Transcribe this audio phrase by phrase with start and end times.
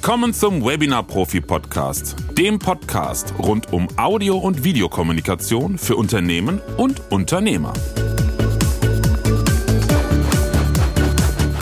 [0.00, 7.02] Willkommen zum Webinar Profi Podcast, dem Podcast rund um Audio- und Videokommunikation für Unternehmen und
[7.10, 7.72] Unternehmer.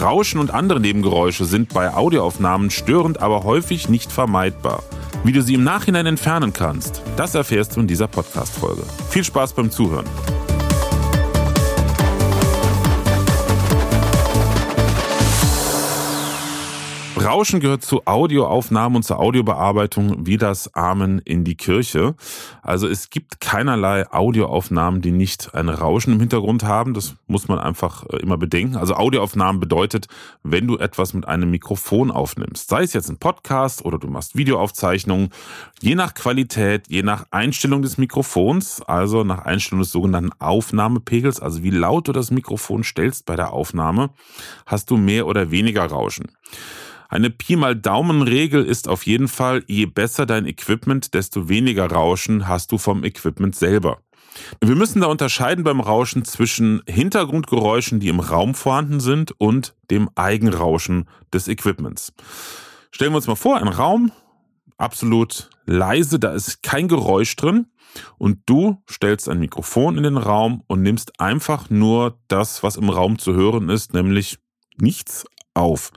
[0.03, 4.83] Rauschen und andere Nebengeräusche sind bei Audioaufnahmen störend, aber häufig nicht vermeidbar.
[5.25, 8.83] Wie du sie im Nachhinein entfernen kannst, das erfährst du in dieser Podcast-Folge.
[9.09, 10.05] Viel Spaß beim Zuhören.
[17.27, 22.15] Rauschen gehört zu Audioaufnahmen und zur Audiobearbeitung wie das Amen in die Kirche.
[22.63, 26.95] Also es gibt keinerlei Audioaufnahmen, die nicht ein Rauschen im Hintergrund haben.
[26.95, 28.77] Das muss man einfach äh, immer bedenken.
[28.77, 30.07] Also Audioaufnahmen bedeutet,
[30.45, 34.37] wenn du etwas mit einem Mikrofon aufnimmst, sei es jetzt ein Podcast oder du machst
[34.37, 35.31] Videoaufzeichnungen,
[35.81, 41.65] je nach Qualität, je nach Einstellung des Mikrofons, also nach Einstellung des sogenannten Aufnahmepegels, also
[41.65, 44.11] wie laut du das Mikrofon stellst bei der Aufnahme,
[44.65, 46.27] hast du mehr oder weniger Rauschen.
[47.09, 52.49] Eine Pi mal Daumen-Regel ist auf jeden Fall, je besser dein Equipment, desto weniger Rauschen
[52.49, 53.99] hast du vom Equipment selber.
[54.61, 60.11] Wir müssen da unterscheiden beim Rauschen zwischen Hintergrundgeräuschen, die im Raum vorhanden sind, und dem
[60.15, 62.13] Eigenrauschen des Equipments.
[62.91, 64.13] Stellen wir uns mal vor, ein Raum,
[64.77, 67.67] absolut leise, da ist kein Geräusch drin.
[68.19, 72.91] Und du stellst ein Mikrofon in den Raum und nimmst einfach nur das, was im
[72.91, 74.39] Raum zu hören ist, nämlich
[74.77, 75.93] nichts auf.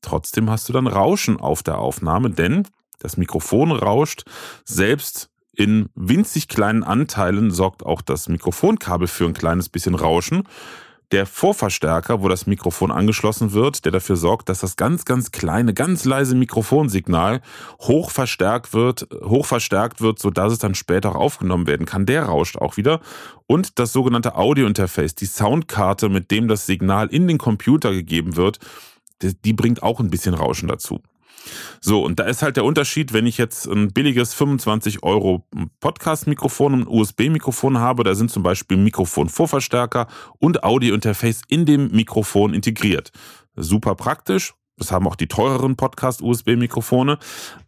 [0.00, 2.66] Trotzdem hast du dann Rauschen auf der Aufnahme, denn
[2.98, 4.24] das Mikrofon rauscht.
[4.64, 10.44] Selbst in winzig kleinen Anteilen sorgt auch das Mikrofonkabel für ein kleines bisschen Rauschen.
[11.10, 15.72] Der Vorverstärker, wo das Mikrofon angeschlossen wird, der dafür sorgt, dass das ganz, ganz kleine,
[15.72, 17.40] ganz leise Mikrofonsignal
[17.80, 22.04] hoch verstärkt wird, hoch verstärkt wird, sodass es dann später auch aufgenommen werden kann.
[22.04, 23.00] Der rauscht auch wieder.
[23.46, 28.58] Und das sogenannte Audio-Interface, die Soundkarte, mit dem das Signal in den Computer gegeben wird,
[29.22, 31.00] die bringt auch ein bisschen Rauschen dazu.
[31.80, 35.46] So, und da ist halt der Unterschied, wenn ich jetzt ein billiges 25 Euro
[35.80, 40.08] Podcast-Mikrofon und USB-Mikrofon habe, da sind zum Beispiel Mikrofon-Vorverstärker
[40.38, 43.12] und Audio-Interface in dem Mikrofon integriert.
[43.56, 47.18] Super praktisch, das haben auch die teureren Podcast-USB-Mikrofone.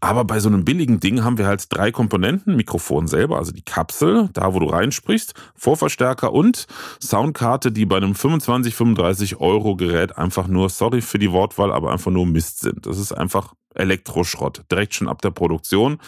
[0.01, 2.57] Aber bei so einem billigen Ding haben wir halt drei Komponenten.
[2.57, 6.67] Mikrofon selber, also die Kapsel, da wo du reinsprichst, Vorverstärker und
[7.03, 11.93] Soundkarte, die bei einem 25, 35 Euro Gerät einfach nur, sorry für die Wortwahl, aber
[11.93, 12.87] einfach nur Mist sind.
[12.87, 15.99] Das ist einfach Elektroschrott, direkt schon ab der Produktion.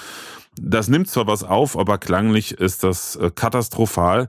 [0.61, 4.29] Das nimmt zwar was auf, aber klanglich ist das äh, katastrophal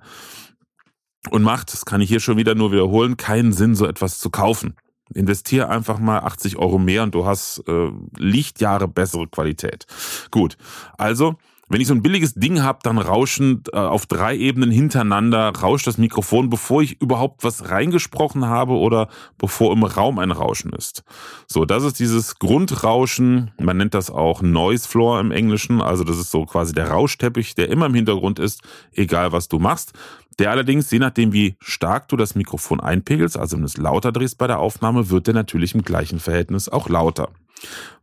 [1.29, 4.29] und macht, das kann ich hier schon wieder nur wiederholen, keinen Sinn, so etwas zu
[4.29, 4.75] kaufen.
[5.13, 9.85] Investier einfach mal 80 Euro mehr und du hast äh, Lichtjahre bessere Qualität.
[10.31, 10.57] Gut,
[10.97, 11.37] also
[11.73, 15.87] wenn ich so ein billiges Ding habe, dann rauschen äh, auf drei Ebenen hintereinander, rauscht
[15.87, 19.07] das Mikrofon, bevor ich überhaupt was reingesprochen habe oder
[19.39, 21.03] bevor im Raum ein Rauschen ist.
[21.47, 26.17] So, das ist dieses Grundrauschen, man nennt das auch Noise Floor im Englischen, also das
[26.17, 29.93] ist so quasi der Rauschteppich, der immer im Hintergrund ist, egal was du machst.
[30.39, 34.11] Der allerdings, je nachdem wie stark du das Mikrofon einpegelst, also wenn du es lauter
[34.11, 37.29] drehst bei der Aufnahme, wird der natürlich im gleichen Verhältnis auch lauter.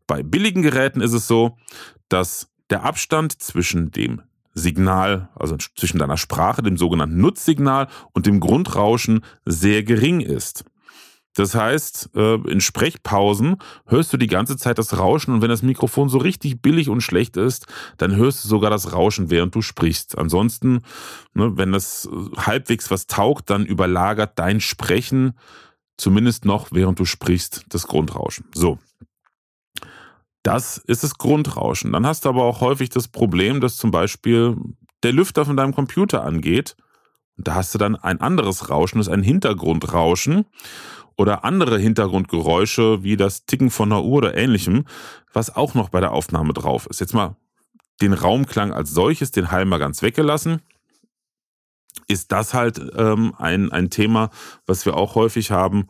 [0.07, 1.57] Bei billigen Geräten ist es so,
[2.09, 4.23] dass der Abstand zwischen dem
[4.55, 10.65] Signal, also zwischen deiner Sprache, dem sogenannten Nutzsignal und dem Grundrauschen sehr gering ist.
[11.35, 15.63] Das heißt, äh, in Sprechpausen hörst du die ganze Zeit das Rauschen und wenn das
[15.63, 17.67] Mikrofon so richtig billig und schlecht ist,
[17.99, 20.19] dann hörst du sogar das Rauschen, während du sprichst.
[20.19, 20.83] Ansonsten,
[21.35, 25.35] ne, wenn das äh, halbwegs was taugt, dann überlagert dein Sprechen
[25.97, 28.47] zumindest noch, während du sprichst, das Grundrauschen.
[28.53, 28.79] So.
[30.43, 31.93] Das ist das Grundrauschen.
[31.93, 34.57] Dann hast du aber auch häufig das Problem, dass zum Beispiel
[35.03, 36.77] der Lüfter von deinem Computer angeht.
[37.37, 40.47] Da hast du dann ein anderes Rauschen, das ist ein Hintergrundrauschen
[41.21, 44.87] oder andere Hintergrundgeräusche wie das Ticken von einer Uhr oder ähnlichem,
[45.35, 46.99] was auch noch bei der Aufnahme drauf ist.
[46.99, 47.37] Jetzt mal
[48.01, 50.63] den Raumklang als solches, den Heil mal ganz weggelassen,
[52.09, 54.31] ist das halt ähm, ein, ein Thema,
[54.65, 55.89] was wir auch häufig haben,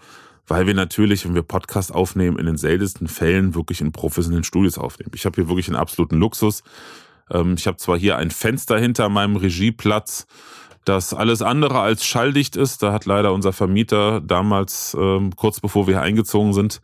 [0.49, 4.79] weil wir natürlich, wenn wir Podcast aufnehmen, in den seltensten Fällen wirklich in professionellen Studios
[4.79, 5.13] aufnehmen.
[5.15, 6.65] Ich habe hier wirklich einen absoluten Luxus.
[7.31, 10.27] Ähm, ich habe zwar hier ein Fenster hinter meinem Regieplatz,
[10.85, 12.83] das alles andere als schalldicht ist.
[12.83, 16.81] Da hat leider unser Vermieter damals, ähm, kurz bevor wir hier eingezogen sind,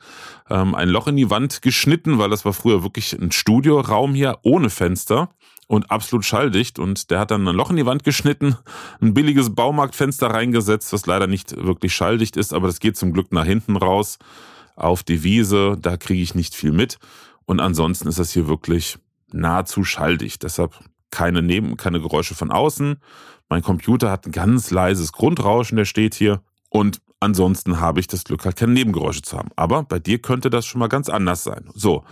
[0.51, 4.39] ähm, ein Loch in die Wand geschnitten, weil das war früher wirklich ein Studioraum hier
[4.43, 5.31] ohne Fenster
[5.67, 6.79] und absolut schalldicht.
[6.79, 8.57] Und der hat dann ein Loch in die Wand geschnitten,
[9.01, 13.33] ein billiges Baumarktfenster reingesetzt, was leider nicht wirklich schalldicht ist, aber das geht zum Glück
[13.33, 14.19] nach hinten raus
[14.77, 15.77] auf die Wiese.
[15.81, 16.99] Da kriege ich nicht viel mit.
[17.47, 18.99] Und ansonsten ist das hier wirklich
[19.33, 20.43] nahezu schalldicht.
[20.43, 20.75] Deshalb
[21.11, 23.01] keine Neben, keine Geräusche von außen.
[23.49, 26.43] Mein Computer hat ein ganz leises Grundrauschen, der steht hier.
[26.69, 29.51] Und ansonsten habe ich das Glück, halt keine Nebengeräusche zu haben.
[29.57, 31.71] Aber bei dir könnte das schon mal ganz anders sein.
[31.75, 32.05] So.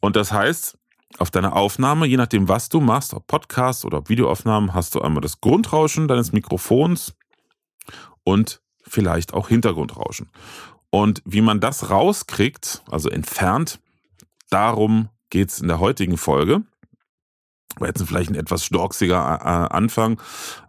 [0.00, 0.78] Und das heißt,
[1.18, 5.00] auf deiner Aufnahme, je nachdem, was du machst, ob Podcast oder ob Videoaufnahmen, hast du
[5.00, 7.14] einmal das Grundrauschen deines Mikrofons
[8.24, 10.30] und vielleicht auch Hintergrundrauschen.
[10.90, 13.80] Und wie man das rauskriegt, also entfernt,
[14.50, 16.62] darum geht es in der heutigen Folge.
[17.78, 20.20] War jetzt vielleicht ein etwas storksiger äh, Anfang,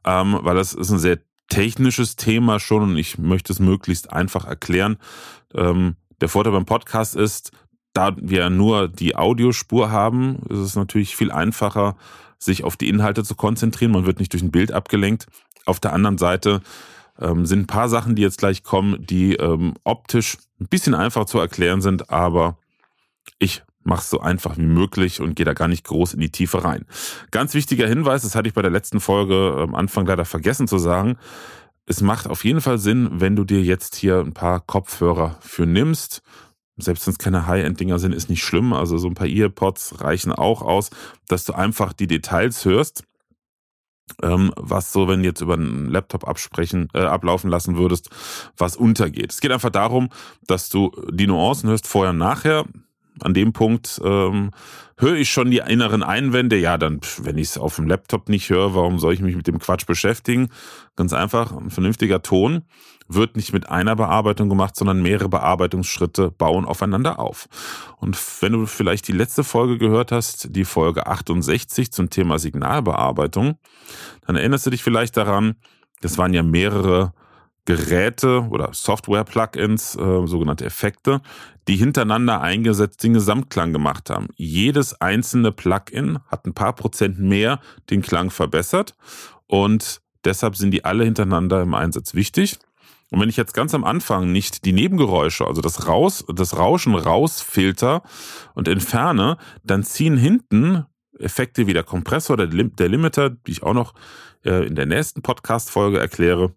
[0.05, 1.19] ähm, weil das ist ein sehr
[1.49, 4.97] technisches Thema schon und ich möchte es möglichst einfach erklären.
[5.53, 7.51] Ähm, der Vorteil beim Podcast ist,
[7.93, 11.95] da wir nur die Audiospur haben, ist es natürlich viel einfacher,
[12.37, 13.91] sich auf die Inhalte zu konzentrieren.
[13.91, 15.25] Man wird nicht durch ein Bild abgelenkt.
[15.65, 16.61] Auf der anderen Seite
[17.19, 21.25] ähm, sind ein paar Sachen, die jetzt gleich kommen, die ähm, optisch ein bisschen einfach
[21.25, 22.57] zu erklären sind, aber
[23.39, 26.31] ich mache es so einfach wie möglich und gehe da gar nicht groß in die
[26.31, 26.85] Tiefe rein.
[27.31, 30.77] Ganz wichtiger Hinweis, das hatte ich bei der letzten Folge am Anfang leider vergessen zu
[30.77, 31.17] sagen.
[31.85, 35.65] Es macht auf jeden Fall Sinn, wenn du dir jetzt hier ein paar Kopfhörer für
[35.65, 36.21] nimmst.
[36.75, 38.73] Selbst wenn es keine High-End-Dinger sind, ist nicht schlimm.
[38.73, 40.91] Also so ein paar Earpods reichen auch aus,
[41.27, 43.03] dass du einfach die Details hörst
[44.21, 48.09] ähm, was so, wenn du jetzt über einen Laptop absprechen, äh, ablaufen lassen würdest,
[48.57, 49.31] was untergeht.
[49.31, 50.09] Es geht einfach darum,
[50.47, 52.65] dass du die Nuancen hörst vorher und nachher.
[53.21, 54.51] An dem Punkt ähm,
[54.97, 56.57] höre ich schon die inneren Einwände.
[56.57, 59.47] Ja, dann, wenn ich es auf dem Laptop nicht höre, warum soll ich mich mit
[59.47, 60.49] dem Quatsch beschäftigen?
[60.95, 62.63] Ganz einfach, ein vernünftiger Ton
[63.07, 67.47] wird nicht mit einer Bearbeitung gemacht, sondern mehrere Bearbeitungsschritte bauen aufeinander auf.
[67.97, 73.57] Und wenn du vielleicht die letzte Folge gehört hast, die Folge 68 zum Thema Signalbearbeitung,
[74.25, 75.55] dann erinnerst du dich vielleicht daran,
[76.01, 77.13] das waren ja mehrere
[77.67, 81.21] Geräte oder Software-Plugins, äh, sogenannte Effekte,
[81.67, 84.29] die hintereinander eingesetzt den Gesamtklang gemacht haben.
[84.37, 87.59] Jedes einzelne Plugin hat ein paar Prozent mehr
[87.89, 88.95] den Klang verbessert
[89.47, 92.57] und deshalb sind die alle hintereinander im Einsatz wichtig.
[93.11, 96.95] Und wenn ich jetzt ganz am Anfang nicht die Nebengeräusche, also das Raus, das Rauschen
[96.95, 98.01] rausfilter
[98.53, 100.85] und entferne, dann ziehen hinten
[101.19, 103.93] Effekte wie der Kompressor, der, Lim der Limiter, die ich auch noch
[104.45, 106.53] äh, in der nächsten Podcast-Folge erkläre,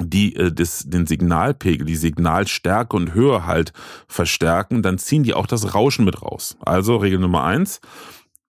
[0.00, 3.72] die äh, das, den Signalpegel, die Signalstärke und Höhe halt
[4.08, 6.56] verstärken, dann ziehen die auch das Rauschen mit raus.
[6.60, 7.80] Also Regel Nummer eins,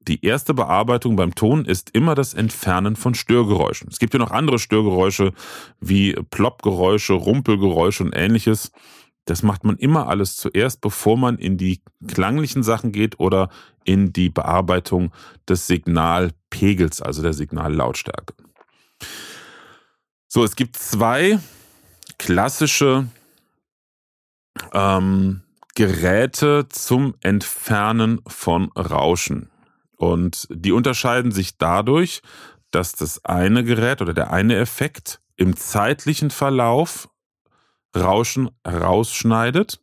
[0.08, 3.90] die erste Bearbeitung beim Ton ist immer das Entfernen von Störgeräuschen.
[3.92, 5.34] Es gibt ja noch andere Störgeräusche
[5.82, 8.72] wie Ploppgeräusche, Rumpelgeräusche und ähnliches.
[9.26, 13.50] Das macht man immer alles zuerst, bevor man in die klanglichen Sachen geht oder
[13.84, 15.12] in die Bearbeitung
[15.50, 18.34] des Signalpegels, also der Signallautstärke.
[20.38, 21.40] So, es gibt zwei
[22.20, 23.08] klassische
[24.72, 25.42] ähm,
[25.74, 29.50] Geräte zum Entfernen von Rauschen.
[29.96, 32.22] Und die unterscheiden sich dadurch,
[32.70, 37.10] dass das eine Gerät oder der eine Effekt im zeitlichen Verlauf
[37.96, 39.82] Rauschen rausschneidet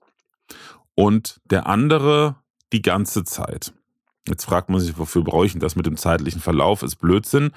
[0.94, 2.36] und der andere
[2.72, 3.74] die ganze Zeit.
[4.26, 6.82] Jetzt fragt man sich, wofür brauche ich denn das mit dem zeitlichen Verlauf?
[6.82, 7.50] Ist Blödsinn.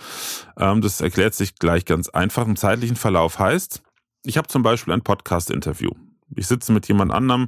[0.57, 2.45] Ähm, das erklärt sich gleich ganz einfach.
[2.45, 3.81] Im zeitlichen Verlauf heißt,
[4.23, 5.91] ich habe zum Beispiel ein Podcast-Interview.
[6.35, 7.47] Ich sitze mit jemand anderem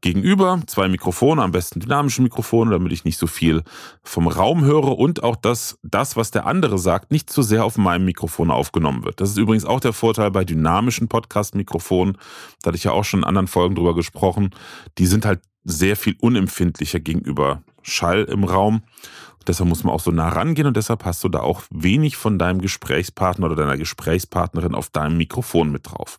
[0.00, 3.64] gegenüber, zwei Mikrofone, am besten dynamische Mikrofone, damit ich nicht so viel
[4.04, 7.76] vom Raum höre und auch, dass das, was der andere sagt, nicht zu sehr auf
[7.76, 9.20] meinem Mikrofon aufgenommen wird.
[9.20, 12.18] Das ist übrigens auch der Vorteil bei dynamischen Podcast-Mikrofonen.
[12.62, 14.50] Da hatte ich ja auch schon in anderen Folgen drüber gesprochen.
[14.98, 18.82] Die sind halt sehr viel unempfindlicher gegenüber Schall im Raum.
[19.46, 22.38] Deshalb muss man auch so nah rangehen und deshalb hast du da auch wenig von
[22.38, 26.18] deinem Gesprächspartner oder deiner Gesprächspartnerin auf deinem Mikrofon mit drauf.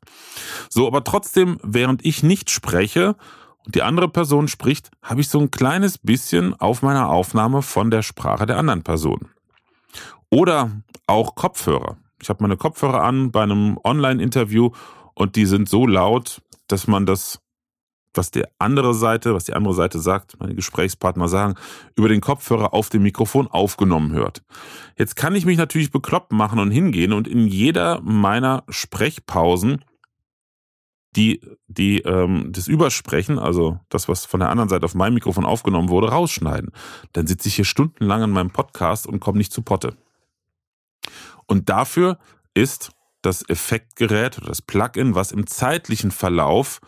[0.70, 3.15] So, aber trotzdem, während ich nicht spreche
[3.65, 7.91] und die andere Person spricht, habe ich so ein kleines bisschen auf meiner Aufnahme von
[7.91, 9.30] der Sprache der anderen Person.
[10.30, 10.72] Oder
[11.06, 11.98] auch Kopfhörer.
[12.22, 14.72] Ich habe meine Kopfhörer an bei einem Online-Interview
[15.13, 17.39] und die sind so laut, dass man das
[18.13, 21.56] was die andere Seite, was die andere Seite sagt, meine Gesprächspartner sagen,
[21.96, 24.44] über den Kopfhörer auf dem Mikrofon aufgenommen hört.
[24.98, 29.84] Jetzt kann ich mich natürlich bekloppt machen und hingehen und in jeder meiner Sprechpausen
[31.15, 35.46] die, die ähm, das Übersprechen, also das, was von der anderen Seite auf meinem Mikrofon
[35.46, 36.72] aufgenommen wurde, rausschneiden.
[37.12, 39.98] Dann sitze ich hier stundenlang an meinem Podcast und komme nicht zu Potte.
[41.48, 42.18] Und dafür
[42.53, 42.91] ist
[43.22, 46.80] das Effektgerät oder das Plugin, was im zeitlichen Verlauf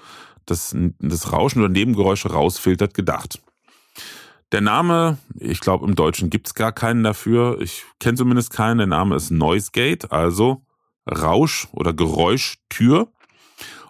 [0.46, 3.42] das, das Rauschen oder Nebengeräusche rausfiltert, gedacht.
[4.52, 7.60] Der Name, ich glaube im Deutschen gibt es gar keinen dafür.
[7.60, 8.78] Ich kenne zumindest keinen.
[8.78, 10.64] Der Name ist Noise Gate, also
[11.10, 13.12] Rausch- oder Geräuschtür.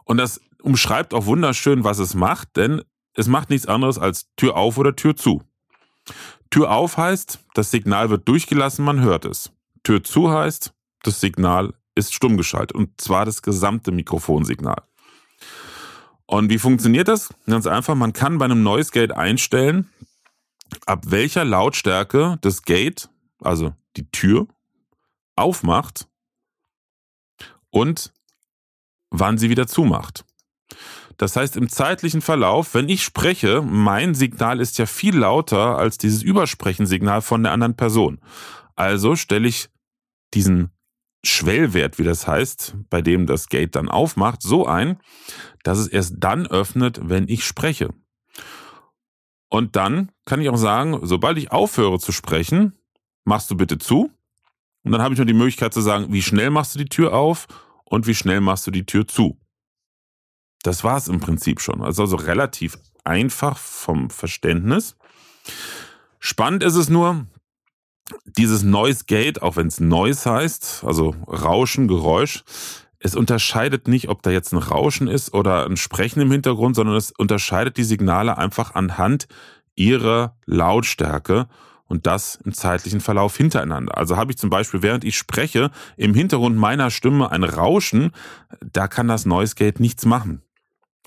[0.06, 2.82] Und das umschreibt auch wunderschön, was es macht, denn
[3.14, 5.44] es macht nichts anderes als Tür auf oder Tür zu.
[6.50, 9.52] Tür auf heißt, das Signal wird durchgelassen, man hört es.
[9.84, 14.82] Tür zu heißt, das Signal ist stumm geschaltet und zwar das gesamte Mikrofonsignal.
[16.34, 17.32] Und wie funktioniert das?
[17.46, 19.88] Ganz einfach, man kann bei einem Noise Gate einstellen,
[20.88, 23.08] ab welcher Lautstärke das Gate,
[23.40, 24.48] also die Tür,
[25.36, 26.08] aufmacht
[27.70, 28.14] und
[29.12, 30.26] wann sie wieder zumacht.
[31.18, 36.00] Das heißt, im zeitlichen Verlauf, wenn ich spreche, mein Signal ist ja viel lauter als
[36.00, 38.20] dieses Übersprechensignal von der anderen Person.
[38.76, 39.70] Also stelle ich
[40.34, 40.72] diesen
[41.26, 45.00] Schwellwert, wie das heißt, bei dem das Gate dann aufmacht, so ein,
[45.64, 47.90] dass es erst dann öffnet, wenn ich spreche.
[49.50, 52.74] Und dann kann ich auch sagen, sobald ich aufhöre zu sprechen,
[53.24, 54.12] machst du bitte zu.
[54.84, 57.14] Und dann habe ich noch die Möglichkeit zu sagen, wie schnell machst du die Tür
[57.14, 57.48] auf
[57.86, 59.40] und wie schnell machst du die Tür zu.
[60.64, 61.82] Das war es im Prinzip schon.
[61.82, 64.98] Also, also relativ einfach vom Verständnis.
[66.20, 67.28] Spannend ist es nur,
[68.26, 72.44] dieses Noise Gate, auch wenn es Noise heißt, also Rauschen, Geräusch,
[73.00, 76.96] es unterscheidet nicht, ob da jetzt ein Rauschen ist oder ein Sprechen im Hintergrund, sondern
[76.96, 79.28] es unterscheidet die Signale einfach anhand
[79.76, 81.48] ihrer Lautstärke
[81.86, 83.98] und das im zeitlichen Verlauf hintereinander.
[83.98, 88.12] Also habe ich zum Beispiel, während ich spreche, im Hintergrund meiner Stimme ein Rauschen,
[88.62, 90.42] da kann das Noise Gate nichts machen.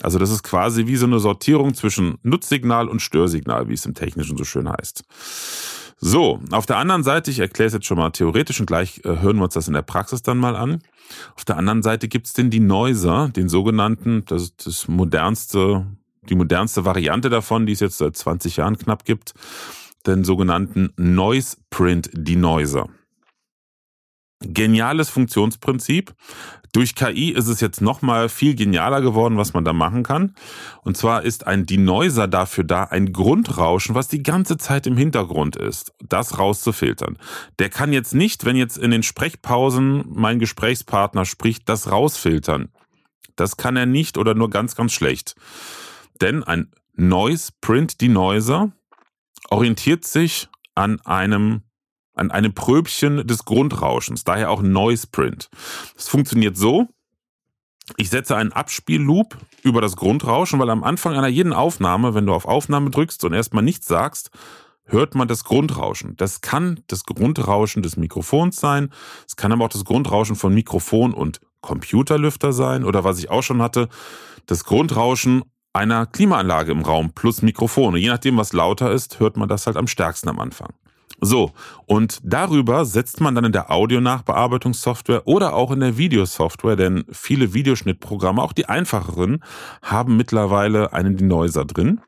[0.01, 3.95] Also das ist quasi wie so eine Sortierung zwischen Nutzsignal und Störsignal, wie es im
[3.95, 5.03] Technischen so schön heißt.
[5.99, 9.19] So, auf der anderen Seite, ich erkläre es jetzt schon mal theoretisch und gleich äh,
[9.19, 10.83] hören wir uns das in der Praxis dann mal an.
[11.35, 15.87] Auf der anderen Seite gibt's den Denoiser, den sogenannten, das ist das modernste,
[16.29, 19.33] die modernste Variante davon, die es jetzt seit 20 Jahren knapp gibt,
[20.05, 22.89] den sogenannten Noise Print Denoiser.
[24.39, 26.13] Geniales Funktionsprinzip.
[26.71, 30.35] Durch KI ist es jetzt nochmal viel genialer geworden, was man da machen kann.
[30.83, 35.55] Und zwar ist ein Denoiser dafür da, ein Grundrauschen, was die ganze Zeit im Hintergrund
[35.55, 37.17] ist, das rauszufiltern.
[37.57, 42.69] Der kann jetzt nicht, wenn jetzt in den Sprechpausen mein Gesprächspartner spricht, das rausfiltern.
[43.35, 45.35] Das kann er nicht oder nur ganz, ganz schlecht.
[46.21, 48.71] Denn ein Noise Print Denoiser
[49.49, 51.61] orientiert sich an einem
[52.17, 55.49] an einem Pröbchen des Grundrauschens, daher auch Noise Print.
[55.95, 56.87] Das funktioniert so,
[57.95, 62.33] ich setze einen Abspielloop über das Grundrauschen, weil am Anfang einer jeden Aufnahme, wenn du
[62.33, 64.29] auf Aufnahme drückst und erstmal nichts sagst,
[64.83, 66.15] hört man das Grundrauschen.
[66.17, 68.91] Das kann das Grundrauschen des Mikrofons sein,
[69.25, 73.43] es kann aber auch das Grundrauschen von Mikrofon und Computerlüfter sein oder was ich auch
[73.43, 73.89] schon hatte,
[74.45, 75.43] das Grundrauschen
[75.73, 77.93] einer Klimaanlage im Raum plus Mikrofon.
[77.93, 80.73] Und je nachdem, was lauter ist, hört man das halt am stärksten am Anfang.
[81.19, 81.51] So,
[81.87, 87.55] und darüber setzt man dann in der Audionachbearbeitungssoftware oder auch in der Videosoftware, denn viele
[87.55, 89.43] Videoschnittprogramme, auch die einfacheren,
[89.81, 92.01] haben mittlerweile einen Denoiser drin.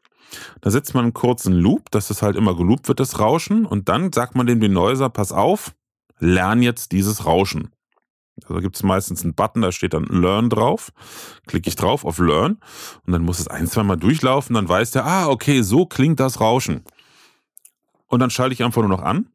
[0.62, 3.90] Da setzt man einen kurzen Loop, dass es halt immer geloopt wird, das Rauschen, und
[3.90, 5.74] dann sagt man dem Denoiser, pass auf,
[6.20, 7.72] lern jetzt dieses Rauschen.
[8.48, 10.92] Also gibt es meistens einen Button, da steht dann Learn drauf.
[11.48, 12.60] Klicke ich drauf auf Learn
[13.06, 16.20] und dann muss es ein, zwei Mal durchlaufen, dann weiß der, ah, okay, so klingt
[16.20, 16.84] das Rauschen
[18.10, 19.28] und dann schalte ich einfach nur noch an.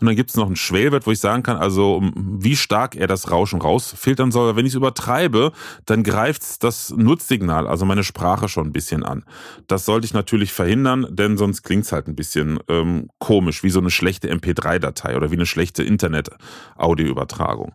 [0.00, 3.06] Und dann gibt es noch einen Schwellwert, wo ich sagen kann, also wie stark er
[3.06, 4.56] das Rauschen rausfiltern soll.
[4.56, 5.52] Wenn ich es übertreibe,
[5.86, 9.24] dann greift das Nutzsignal, also meine Sprache schon ein bisschen an.
[9.68, 13.70] Das sollte ich natürlich verhindern, denn sonst klingt es halt ein bisschen ähm, komisch, wie
[13.70, 17.74] so eine schlechte MP3-Datei oder wie eine schlechte Internet-Audioübertragung.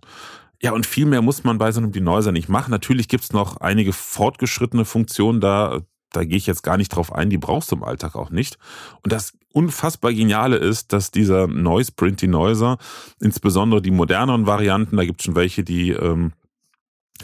[0.61, 2.71] Ja, und viel mehr muss man bei so einem Denoiser nicht machen.
[2.71, 7.13] Natürlich gibt es noch einige fortgeschrittene Funktionen da, da gehe ich jetzt gar nicht drauf
[7.13, 8.57] ein, die brauchst du im Alltag auch nicht.
[9.03, 12.77] Und das unfassbar Geniale ist, dass dieser Noise Print Denoiser,
[13.19, 16.33] insbesondere die moderneren Varianten, da gibt es schon welche, die ähm,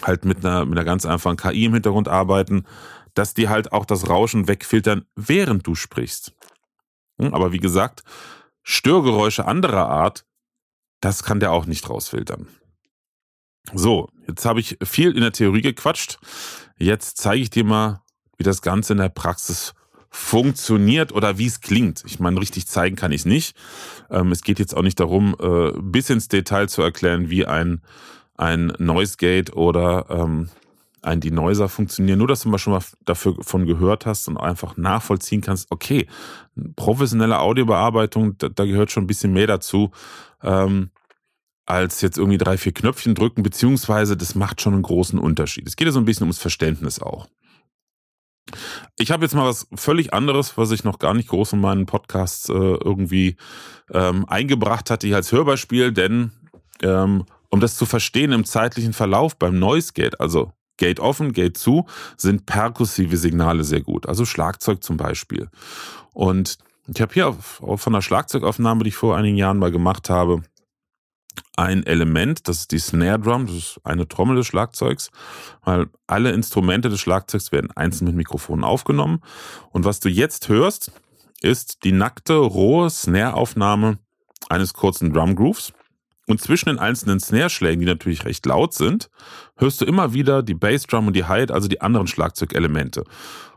[0.02, 2.66] halt mit einer, mit einer ganz einfachen KI im Hintergrund arbeiten,
[3.13, 6.34] dass die halt auch das Rauschen wegfiltern, während du sprichst.
[7.20, 8.04] Hm, aber wie gesagt,
[8.63, 10.25] Störgeräusche anderer Art,
[11.02, 12.48] das kann der auch nicht rausfiltern.
[13.74, 16.18] So, jetzt habe ich viel in der Theorie gequatscht.
[16.78, 18.02] Jetzt zeige ich dir mal,
[18.38, 19.74] wie das Ganze in der Praxis
[20.10, 22.04] funktioniert oder wie es klingt.
[22.06, 23.58] Ich meine, richtig zeigen kann ich es nicht.
[24.12, 27.82] Ähm, es geht jetzt auch nicht darum, äh, bis ins Detail zu erklären, wie ein,
[28.38, 30.50] ein Noise Gate oder ähm,
[31.02, 32.20] ein Denoiser funktionieren.
[32.20, 36.08] Nur, dass du mal schon mal davon gehört hast und einfach nachvollziehen kannst, okay,
[36.75, 39.92] professionelle Audiobearbeitung, da, da gehört schon ein bisschen mehr dazu.
[40.44, 40.92] Ähm,
[41.66, 45.68] als jetzt irgendwie drei, vier Knöpfchen drücken, beziehungsweise das macht schon einen großen Unterschied.
[45.68, 47.28] Es geht ja so ein bisschen ums Verständnis auch.
[48.97, 51.85] Ich habe jetzt mal was völlig anderes, was ich noch gar nicht groß in meinen
[51.85, 53.38] Podcasts äh, irgendwie
[53.91, 56.31] ähm, eingebracht hatte, hier als Hörbeispiel, denn
[56.81, 61.57] ähm, um das zu verstehen im zeitlichen Verlauf beim Noise Gate, also Gate offen, Gate
[61.57, 61.85] zu,
[62.17, 65.50] sind perkussive Signale sehr gut, also Schlagzeug zum Beispiel.
[66.13, 66.57] Und
[66.88, 70.43] ich habe hier von einer Schlagzeugaufnahme, die ich vor einigen Jahren mal gemacht habe,
[71.56, 75.12] ein Element, das ist die Snare Drum, das ist eine Trommel des Schlagzeugs,
[75.63, 79.22] weil alle Instrumente des Schlagzeugs werden einzeln mit Mikrofonen aufgenommen.
[79.72, 80.92] Und was du jetzt hörst,
[81.42, 84.00] ist die nackte, rohe Snare-Aufnahme
[84.50, 85.74] eines kurzen Drum Grooves.
[86.25, 89.10] Und zwischen den einzelnen Snare-Schlägen, die natürlich recht laut sind,
[89.58, 93.04] hörst du immer wieder die Bassdrum und die Hi-Hat, also die anderen Schlagzeugelemente.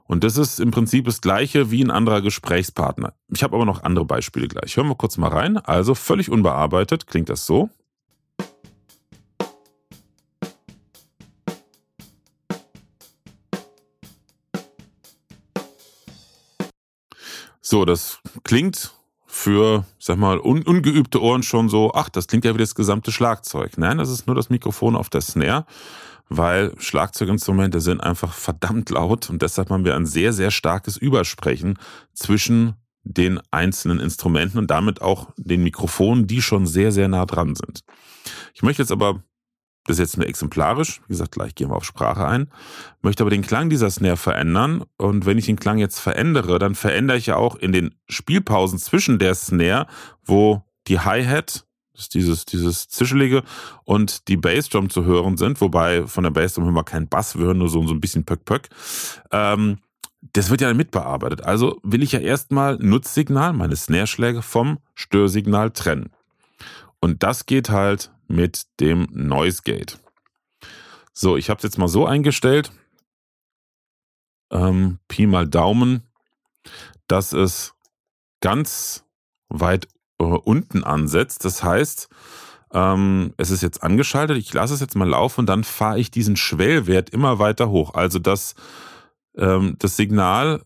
[0.07, 3.15] Und das ist im Prinzip das gleiche wie ein anderer Gesprächspartner.
[3.29, 4.77] Ich habe aber noch andere Beispiele gleich.
[4.77, 5.57] Hören wir kurz mal rein.
[5.59, 7.71] Also völlig unbearbeitet klingt das so.
[17.61, 18.93] So, das klingt
[19.27, 23.11] für, sag mal, un ungeübte Ohren schon so, ach, das klingt ja wie das gesamte
[23.11, 23.77] Schlagzeug.
[23.77, 25.67] Nein, das ist nur das Mikrofon auf der Snare,
[26.29, 31.79] weil Schlagzeuginstrumente sind einfach verdammt laut und deshalb haben wir ein sehr, sehr starkes Übersprechen
[32.15, 37.55] zwischen den einzelnen Instrumenten und damit auch den Mikrofonen, die schon sehr, sehr nah dran
[37.55, 37.85] sind.
[38.53, 39.23] Ich möchte jetzt aber
[39.87, 41.01] das ist jetzt nur exemplarisch.
[41.07, 42.51] Wie gesagt, gleich gehen wir auf Sprache ein.
[43.03, 44.85] Möchte aber den Klang dieser Snare verändern.
[44.97, 48.79] Und wenn ich den Klang jetzt verändere, dann verändere ich ja auch in den Spielpausen
[48.81, 49.87] zwischen der Snare,
[50.25, 51.66] wo die Hi-Hat,
[51.97, 53.43] das ist dieses, dieses Zischelige,
[53.85, 57.47] und die Bassdrum zu hören sind, wobei von der Bassdrum hören wir keinen Bass, wir
[57.47, 58.69] hören nur so, so ein bisschen Pöck-Pöck.
[59.33, 59.79] Ähm,
[60.33, 61.43] das wird ja mitbearbeitet.
[61.45, 66.11] Also will ich ja erstmal Nutzsignal, meine Snare-Schläge vom Störsignal trennen.
[67.01, 69.99] Und das geht halt mit dem Noise Gate.
[71.13, 72.73] So, ich habe es jetzt mal so eingestellt.
[74.51, 76.03] Ähm, Pi mal Daumen,
[77.09, 77.75] dass es
[78.41, 79.05] ganz
[79.49, 79.89] weit
[80.19, 81.45] äh, unten ansetzt.
[81.45, 82.09] Das heißt,
[82.73, 84.37] ähm, es ist jetzt angeschaltet.
[84.37, 87.95] Ich lasse es jetzt mal laufen und dann fahre ich diesen Schwellwert immer weiter hoch.
[87.95, 88.55] Also, dass
[89.37, 90.63] ähm, das Signal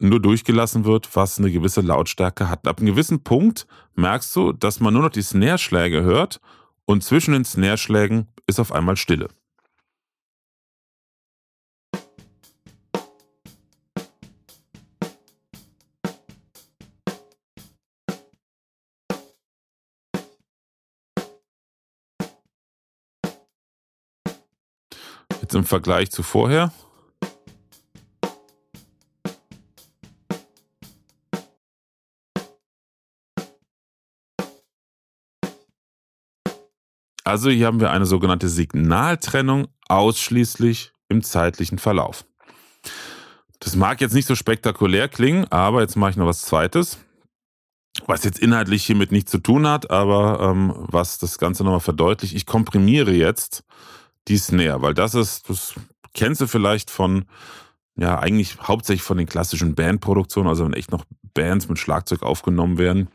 [0.00, 2.66] nur durchgelassen wird, was eine gewisse Lautstärke hat.
[2.66, 6.40] Ab einem gewissen Punkt merkst du, dass man nur noch die Snare-Schläge hört
[6.84, 9.28] und zwischen den Snare-Schlägen ist auf einmal Stille.
[25.58, 26.72] Im Vergleich zu vorher.
[37.28, 42.24] Also hier haben wir eine sogenannte Signaltrennung ausschließlich im zeitlichen Verlauf.
[43.60, 46.98] Das mag jetzt nicht so spektakulär klingen, aber jetzt mache ich noch was Zweites,
[48.06, 52.34] was jetzt inhaltlich hiermit nichts zu tun hat, aber ähm, was das Ganze nochmal verdeutlicht.
[52.34, 53.62] Ich komprimiere jetzt
[54.28, 55.74] die Snare, weil das ist, das
[56.14, 57.24] kennst du vielleicht von,
[57.96, 62.78] ja, eigentlich hauptsächlich von den klassischen Bandproduktionen, also wenn echt noch Bands mit Schlagzeug aufgenommen
[62.78, 63.08] werden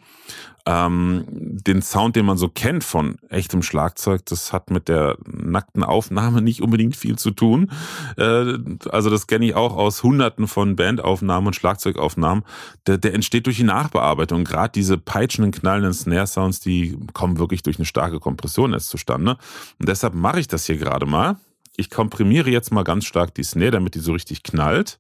[0.65, 5.83] ähm, den Sound, den man so kennt von echtem Schlagzeug, das hat mit der nackten
[5.83, 7.69] Aufnahme nicht unbedingt viel zu tun.
[8.17, 8.57] Äh,
[8.89, 12.45] also das kenne ich auch aus Hunderten von Bandaufnahmen und Schlagzeugaufnahmen.
[12.87, 14.45] Der, der entsteht durch die Nachbearbeitung.
[14.45, 19.37] Gerade diese peitschenden, knallenden Snare-Sounds, die kommen wirklich durch eine starke Kompression erst zustande.
[19.79, 21.35] Und deshalb mache ich das hier gerade mal.
[21.75, 24.99] Ich komprimiere jetzt mal ganz stark die Snare, damit die so richtig knallt.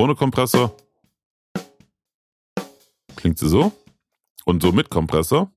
[0.00, 0.74] Ohne Kompressor
[3.16, 3.72] klingt sie so.
[4.46, 5.52] Und so mit Kompressor.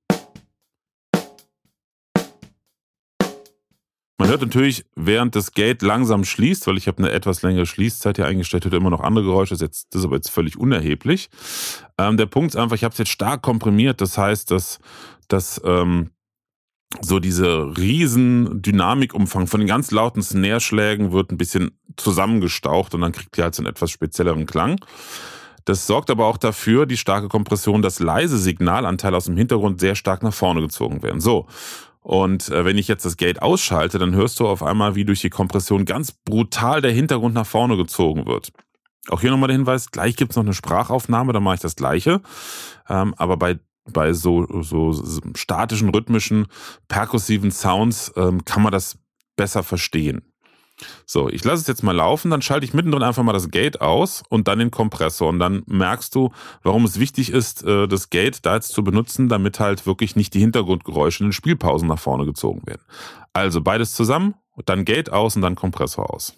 [4.17, 8.17] Man hört natürlich, während das Gate langsam schließt, weil ich habe eine etwas längere Schließzeit
[8.17, 10.57] hier eingestellt, hört immer noch andere Geräusche, das ist, jetzt, das ist aber jetzt völlig
[10.57, 11.29] unerheblich.
[11.97, 14.79] Ähm, der Punkt ist einfach, ich habe es jetzt stark komprimiert, das heißt, dass,
[15.29, 16.11] dass ähm,
[17.01, 23.11] so diese riesen Dynamikumfang von den ganz lauten Snare-Schlägen wird ein bisschen zusammengestaucht und dann
[23.11, 24.79] kriegt ihr halt so einen etwas spezielleren Klang.
[25.65, 29.95] Das sorgt aber auch dafür, die starke Kompression, dass leise Signalanteile aus dem Hintergrund sehr
[29.95, 31.21] stark nach vorne gezogen werden.
[31.21, 31.47] So.
[32.01, 35.21] Und äh, wenn ich jetzt das Gate ausschalte, dann hörst du auf einmal, wie durch
[35.21, 38.51] die Kompression ganz brutal der Hintergrund nach vorne gezogen wird.
[39.09, 42.21] Auch hier nochmal der Hinweis, gleich gibt's noch eine Sprachaufnahme, da mache ich das gleiche.
[42.89, 43.59] Ähm, aber bei
[43.91, 44.93] bei so, so
[45.35, 46.47] statischen, rhythmischen,
[46.87, 48.97] perkussiven Sounds ähm, kann man das
[49.35, 50.21] besser verstehen.
[51.05, 53.81] So, ich lasse es jetzt mal laufen, dann schalte ich mittendrin einfach mal das Gate
[53.81, 55.29] aus und dann den Kompressor.
[55.29, 56.31] Und dann merkst du,
[56.63, 60.33] warum es wichtig ist, äh, das Gate da jetzt zu benutzen, damit halt wirklich nicht
[60.33, 62.81] die Hintergrundgeräusche in den Spielpausen nach vorne gezogen werden.
[63.33, 66.33] Also beides zusammen, dann Gate aus und dann Kompressor aus.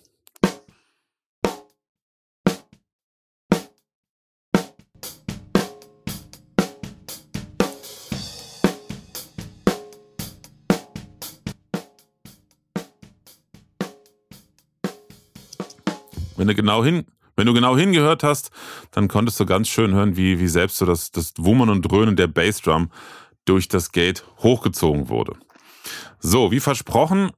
[16.38, 18.52] Wenn du genau hin, wenn du genau hingehört hast,
[18.92, 22.16] dann konntest du ganz schön hören, wie, wie selbst so das, das Wummern und Dröhnen
[22.16, 22.90] der Bassdrum
[23.46, 25.36] durch das Gate hochgezogen wurde.
[26.20, 27.32] So, wie versprochen,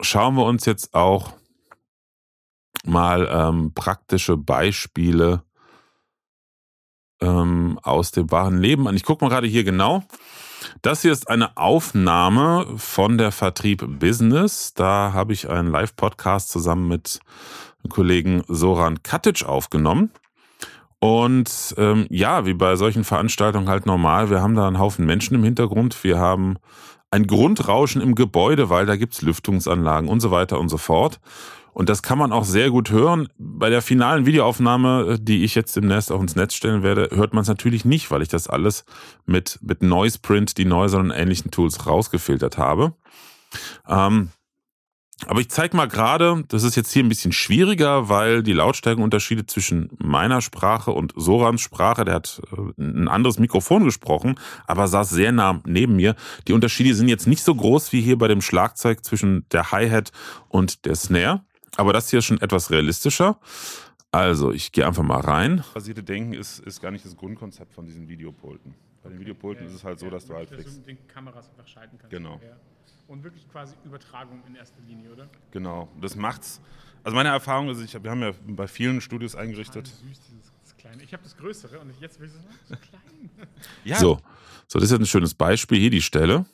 [0.00, 1.32] schauen wir uns jetzt auch
[2.84, 5.42] mal ähm, praktische Beispiele
[7.20, 8.96] ähm, aus dem wahren Leben an.
[8.96, 10.04] Ich gucke mal gerade hier genau.
[10.82, 14.74] Das hier ist eine Aufnahme von der Vertrieb Business.
[14.74, 17.20] Da habe ich einen Live-Podcast zusammen mit
[17.88, 20.10] Kollegen Soran Katic aufgenommen.
[20.98, 25.34] Und ähm, ja, wie bei solchen Veranstaltungen halt normal, wir haben da einen Haufen Menschen
[25.34, 26.02] im Hintergrund.
[26.04, 26.56] Wir haben
[27.10, 31.20] ein Grundrauschen im Gebäude, weil da gibt's Lüftungsanlagen und so weiter und so fort.
[31.72, 33.28] Und das kann man auch sehr gut hören.
[33.36, 37.42] Bei der finalen Videoaufnahme, die ich jetzt demnächst auch ins Netz stellen werde, hört man
[37.42, 38.86] es natürlich nicht, weil ich das alles
[39.26, 42.94] mit, mit Noise Print, die Noiser und ähnlichen Tools rausgefiltert habe.
[43.86, 44.30] Ähm,
[45.24, 49.46] aber ich zeige mal gerade, das ist jetzt hier ein bisschen schwieriger, weil die Lautstärkenunterschiede
[49.46, 55.08] zwischen meiner Sprache und Sorans Sprache, der hat äh, ein anderes Mikrofon gesprochen, aber saß
[55.08, 56.16] sehr nah neben mir.
[56.48, 60.12] Die Unterschiede sind jetzt nicht so groß wie hier bei dem Schlagzeug zwischen der Hi-Hat
[60.48, 61.40] und der Snare.
[61.76, 63.38] Aber das hier ist schon etwas realistischer.
[64.12, 65.64] Also, ich gehe einfach mal rein.
[65.74, 68.74] Basierte Denken ist, ist gar nicht das Grundkonzept von diesen Videopulten.
[69.02, 70.80] Bei den Videopulten ja, ist es halt so, dass du halt fix.
[71.08, 72.10] Kameras einfach schalten kannst.
[72.10, 72.40] Genau.
[73.08, 75.28] Und wirklich quasi Übertragung in erster Linie, oder?
[75.52, 75.88] Genau.
[76.00, 76.60] Das macht's.
[77.04, 79.86] Also meine Erfahrung ist, ich, wir haben ja bei vielen Studios eingerichtet.
[79.86, 81.02] Süß, dieses, das kleine.
[81.02, 83.30] Ich habe das größere und jetzt will ich es so klein.
[83.84, 83.96] ja.
[83.96, 84.18] So.
[84.66, 85.78] so, das ist jetzt ein schönes Beispiel.
[85.78, 86.46] Hier die Stelle.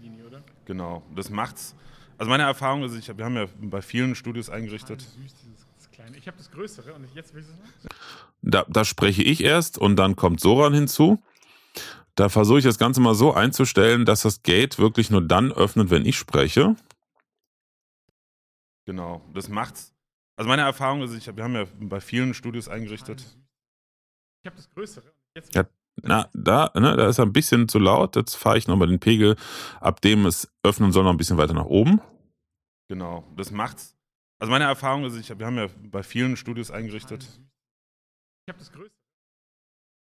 [0.00, 0.42] Linie, oder?
[0.66, 1.02] Genau.
[1.14, 1.74] Das macht's
[2.18, 5.02] also meine Erfahrung ist, ich, wir haben ja bei vielen Studios eingerichtet.
[5.02, 6.16] Süß, dieses kleine.
[6.16, 7.88] Ich habe das größere und jetzt will ich es
[8.42, 11.22] da, da spreche ich erst und dann kommt Soran hinzu.
[12.16, 15.90] Da versuche ich das Ganze mal so einzustellen, dass das Gate wirklich nur dann öffnet,
[15.90, 16.74] wenn ich spreche.
[18.86, 19.94] Genau, das macht's.
[20.36, 23.20] Also meine Erfahrung ist, ich, wir haben ja bei vielen Studios eingerichtet.
[24.42, 25.12] Ich habe das größere.
[25.34, 25.64] Jetzt ja,
[26.02, 28.16] na, da, ne, da ist er ein bisschen zu laut.
[28.16, 29.36] Jetzt fahre ich nochmal den Pegel,
[29.80, 32.00] ab dem es öffnen soll, noch ein bisschen weiter nach oben.
[32.88, 33.96] Genau, das macht's.
[34.38, 37.24] Also meine Erfahrung ist, ich, wir haben ja bei vielen Studios eingerichtet.
[37.24, 38.96] Ich habe das größte.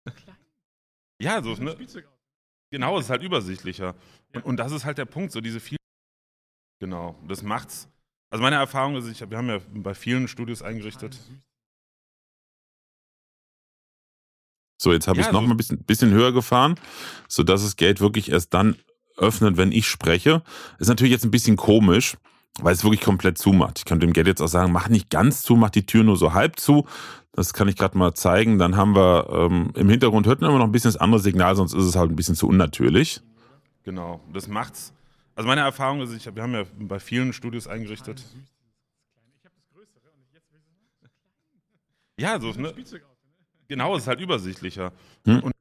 [0.16, 0.35] Klein.
[1.22, 1.76] Ja, so, ne?
[2.72, 3.96] Genau, es ist halt übersichtlicher.
[4.34, 5.78] Und, und das ist halt der Punkt, so diese viel.
[6.80, 7.88] Genau, das macht's.
[8.30, 11.18] Also meine Erfahrung ist, ich, wir haben ja bei vielen Studios eingerichtet.
[14.82, 16.78] So, jetzt habe ja, ich es noch so ein bisschen, bisschen höher gefahren,
[17.30, 18.78] sodass das Gate wirklich erst dann
[19.16, 20.44] öffnet, wenn ich spreche.
[20.80, 22.18] Ist natürlich jetzt ein bisschen komisch,
[22.62, 23.80] weil es wirklich komplett zumacht.
[23.80, 26.18] Ich könnte dem Gate jetzt auch sagen, mach nicht ganz zu, mach die Tür nur
[26.18, 26.86] so halb zu.
[27.34, 28.60] Das kann ich gerade mal zeigen.
[28.60, 31.56] Dann haben wir ähm, im Hintergrund hört man immer noch ein bisschen das andere Signal,
[31.56, 33.22] sonst ist es halt ein bisschen zu unnatürlich.
[33.84, 34.94] Genau, das macht's.
[35.36, 38.20] Also meine Erfahrung ist, ich, wir haben ja bei vielen Studios eingerichtet.
[38.20, 40.60] Ich habe das größere und jetzt will
[42.18, 42.74] ich Ja, so, ne?
[43.68, 44.94] Genau, es ist halt übersichtlicher.
[45.26, 45.42] Hm.
[45.42, 45.54] Und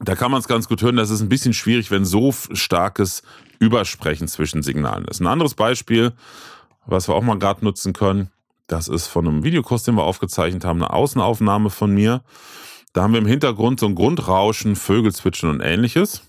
[0.00, 3.22] da kann man es ganz gut hören, das ist ein bisschen schwierig, wenn so starkes
[3.58, 5.20] Übersprechen zwischen Signalen ist.
[5.20, 6.12] Ein anderes Beispiel,
[6.86, 8.30] was wir auch mal gerade nutzen können,
[8.66, 12.22] das ist von einem Videokurs, den wir aufgezeichnet haben, eine Außenaufnahme von mir.
[12.92, 16.22] Da haben wir im Hintergrund so ein Grundrauschen, Vögel zwitschern und ähnliches.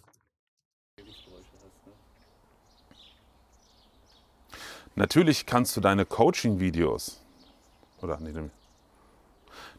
[4.96, 7.22] Natürlich kannst du deine Coaching-Videos
[8.02, 8.34] oder nee,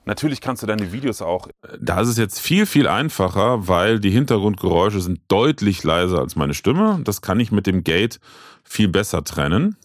[0.05, 1.49] Natürlich kannst du deine Videos auch.
[1.81, 6.55] Da ist es jetzt viel, viel einfacher, weil die Hintergrundgeräusche sind deutlich leiser als meine
[6.55, 7.01] Stimme.
[7.05, 8.19] Das kann ich mit dem Gate
[8.65, 9.77] viel besser trennen.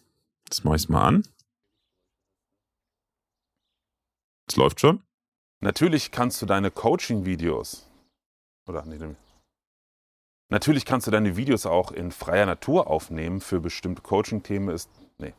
[0.49, 1.23] Das mache ich mal an.
[4.49, 5.03] Es läuft schon.
[5.59, 7.87] Natürlich kannst du deine Coaching-Videos
[8.67, 8.97] oder nee,
[10.49, 14.89] Natürlich kannst du deine Videos auch in freier Natur aufnehmen für bestimmte Coaching-Themen ist.
[15.17, 15.33] Nee.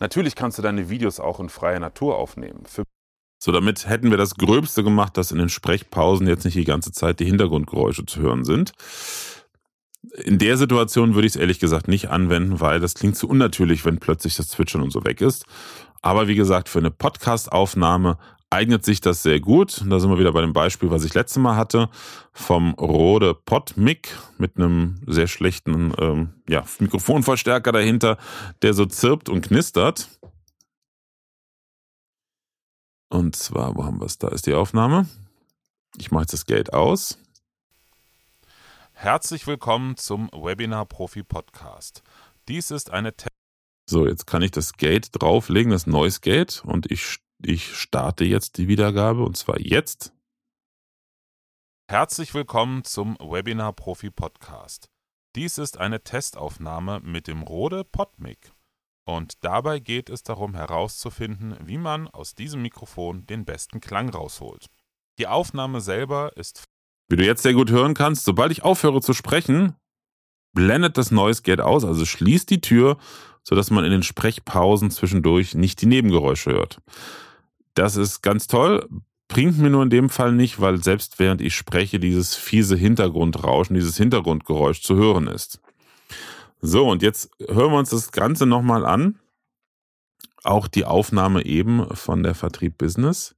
[0.00, 2.66] Natürlich kannst du deine Videos auch in freier Natur aufnehmen.
[2.66, 2.84] Für
[3.44, 6.92] so, damit hätten wir das Gröbste gemacht, dass in den Sprechpausen jetzt nicht die ganze
[6.92, 8.70] Zeit die Hintergrundgeräusche zu hören sind.
[10.22, 13.84] In der Situation würde ich es ehrlich gesagt nicht anwenden, weil das klingt zu unnatürlich,
[13.84, 15.44] wenn plötzlich das Zwitschern und so weg ist.
[16.02, 18.16] Aber wie gesagt, für eine Podcast-Aufnahme
[18.48, 19.82] eignet sich das sehr gut.
[19.88, 21.88] Da sind wir wieder bei dem Beispiel, was ich letztes Mal hatte,
[22.32, 28.18] vom Rode PodMic mit einem sehr schlechten ähm, ja, Mikrofonverstärker dahinter,
[28.62, 30.08] der so zirpt und knistert.
[33.12, 34.16] Und zwar, wo haben wir es?
[34.16, 35.06] Da ist die Aufnahme.
[35.98, 37.18] Ich mache jetzt das Gate aus.
[38.94, 42.02] Herzlich willkommen zum Webinar Profi Podcast.
[42.48, 43.28] Dies ist eine Te
[43.86, 48.56] So, jetzt kann ich das Gate drauflegen, das Noise Gate, und ich, ich starte jetzt
[48.56, 50.14] die Wiedergabe und zwar jetzt.
[51.90, 54.88] Herzlich willkommen zum Webinar Profi Podcast.
[55.36, 58.52] Dies ist eine Testaufnahme mit dem Rode PodMic.
[59.04, 64.66] Und dabei geht es darum herauszufinden, wie man aus diesem Mikrofon den besten Klang rausholt.
[65.18, 66.64] Die Aufnahme selber ist,
[67.08, 69.74] wie du jetzt sehr gut hören kannst, sobald ich aufhöre zu sprechen,
[70.54, 72.96] blendet das Noise Gate aus, also schließt die Tür,
[73.42, 76.78] sodass man in den Sprechpausen zwischendurch nicht die Nebengeräusche hört.
[77.74, 78.88] Das ist ganz toll,
[79.28, 83.74] bringt mir nur in dem Fall nicht, weil selbst während ich spreche, dieses fiese Hintergrundrauschen,
[83.74, 85.60] dieses Hintergrundgeräusch zu hören ist.
[86.62, 89.18] So, und jetzt hören wir uns das Ganze nochmal an.
[90.44, 93.34] Auch die Aufnahme eben von der Vertrieb Business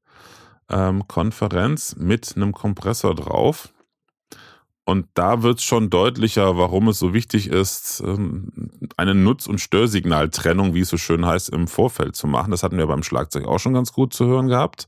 [0.68, 3.72] ähm, Konferenz mit einem Kompressor drauf.
[4.86, 9.58] Und da wird es schon deutlicher, warum es so wichtig ist, ähm, eine Nutz- und
[9.58, 12.50] Störsignaltrennung, wie es so schön heißt, im Vorfeld zu machen.
[12.50, 14.86] Das hatten wir beim Schlagzeug auch schon ganz gut zu hören gehabt.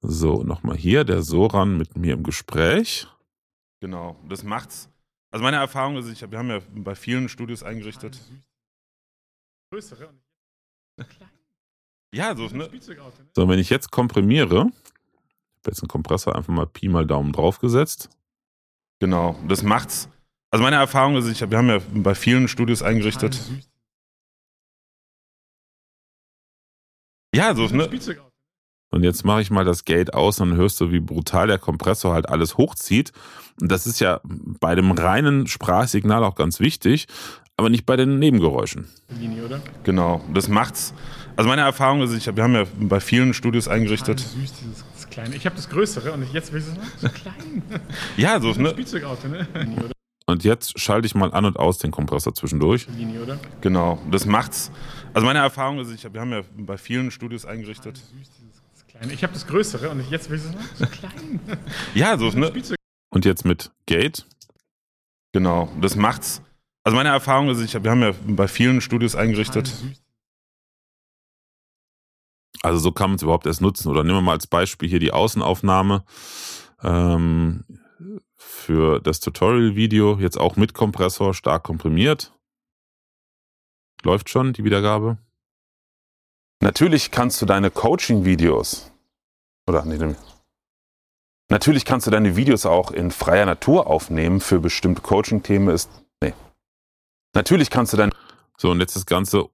[0.00, 3.06] So, nochmal hier, der Soran mit mir im Gespräch.
[3.80, 4.91] Genau, das macht's.
[5.32, 8.20] Also meine Erfahrung ist, ich, wir haben ja bei vielen Studios eingerichtet.
[9.72, 10.14] Größere.
[12.14, 12.68] Ja, so, ne?
[13.34, 17.32] So, wenn ich jetzt komprimiere, ich habe jetzt einen Kompressor einfach mal Pi mal Daumen
[17.32, 18.10] draufgesetzt.
[19.00, 20.10] Genau, das macht's.
[20.50, 23.40] Also meine Erfahrung ist, ich, wir haben ja bei vielen Studios eingerichtet.
[27.34, 27.88] Ja, so, ne?
[28.92, 32.12] Und jetzt mache ich mal das Gate aus und hörst du, wie brutal der Kompressor
[32.12, 33.12] halt alles hochzieht.
[33.60, 37.06] Und das ist ja bei dem reinen Sprachsignal auch ganz wichtig,
[37.56, 38.88] aber nicht bei den Nebengeräuschen.
[39.18, 39.62] Linie, oder?
[39.84, 40.92] Genau, das macht's.
[41.36, 44.20] Also meine Erfahrung ist, ich, wir haben ja bei vielen Studios eingerichtet.
[44.20, 45.36] Süß, dieses das kleine.
[45.36, 47.62] Ich habe das größere und jetzt will ich es so klein.
[48.18, 48.70] ja, so, ne?
[48.70, 49.46] Spielzeugauto, ne?
[50.26, 52.86] Und jetzt schalte ich mal an und aus den Kompressor zwischendurch.
[52.94, 53.38] Linie, oder?
[53.62, 54.70] Genau, das macht's.
[55.14, 57.96] Also meine Erfahrung ist, ich, wir haben ja bei vielen Studios eingerichtet.
[57.96, 58.51] Süß.
[59.10, 60.42] Ich habe das größere und jetzt will ich
[60.78, 61.40] so klein.
[61.94, 62.52] ja, so, ne?
[63.10, 64.26] Und jetzt mit Gate.
[65.32, 66.42] Genau, das macht's.
[66.84, 69.72] Also meine Erfahrung ist, ich, wir haben ja bei vielen Studios eingerichtet.
[72.62, 73.88] Also so kann man es überhaupt erst nutzen.
[73.88, 76.04] Oder nehmen wir mal als Beispiel hier die Außenaufnahme
[76.82, 77.64] ähm,
[78.36, 80.18] für das Tutorial-Video.
[80.18, 82.32] Jetzt auch mit Kompressor, stark komprimiert.
[84.02, 85.18] Läuft schon die Wiedergabe.
[86.60, 88.91] Natürlich kannst du deine Coaching-Videos
[89.66, 90.14] oder nee, nee.
[91.48, 95.68] Natürlich kannst du deine Videos auch in freier Natur aufnehmen für bestimmte Coaching-Themen.
[95.68, 95.90] Ist
[96.22, 96.32] nee.
[97.34, 98.10] Natürlich kannst du dein
[98.56, 99.48] so und jetzt das Ganze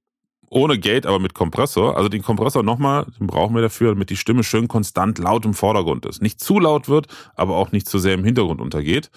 [0.51, 1.97] ohne Gate, aber mit Kompressor.
[1.97, 5.55] Also den Kompressor nochmal, den brauchen wir dafür, damit die Stimme schön konstant laut im
[5.55, 6.23] Vordergrund ist.
[6.23, 9.11] Nicht zu laut wird, aber auch nicht zu sehr im Hintergrund untergeht.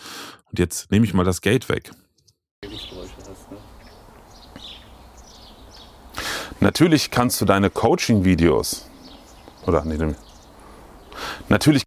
[0.50, 1.92] Und jetzt nehme ich mal das Gate weg.
[6.60, 8.88] Natürlich kannst du deine Coaching-Videos
[9.66, 10.16] oder nee.
[11.50, 11.84] Natürlich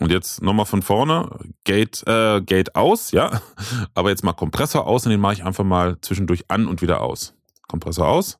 [0.00, 1.28] und jetzt nochmal von vorne,
[1.64, 3.42] Gate, äh, Gate aus, ja.
[3.94, 7.00] Aber jetzt mal Kompressor aus und den mache ich einfach mal zwischendurch an und wieder
[7.00, 7.34] aus.
[7.66, 8.38] Kompressor aus.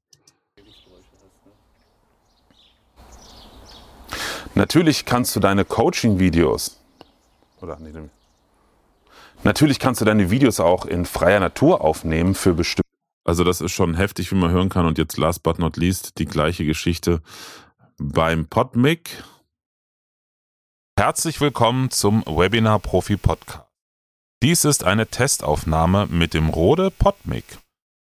[4.54, 6.78] Natürlich kannst du deine Coaching-Videos
[7.60, 7.92] oder nee.
[9.44, 12.82] Natürlich kannst du deine Videos auch in freier Natur aufnehmen für bestimmte.
[13.24, 14.86] Also das ist schon heftig, wie man hören kann.
[14.86, 17.20] Und jetzt last but not least die gleiche Geschichte
[17.98, 19.22] beim Podmic.
[20.98, 23.68] Herzlich willkommen zum Webinar Profi Podcast.
[24.42, 27.44] Dies ist eine Testaufnahme mit dem Rode Podmic.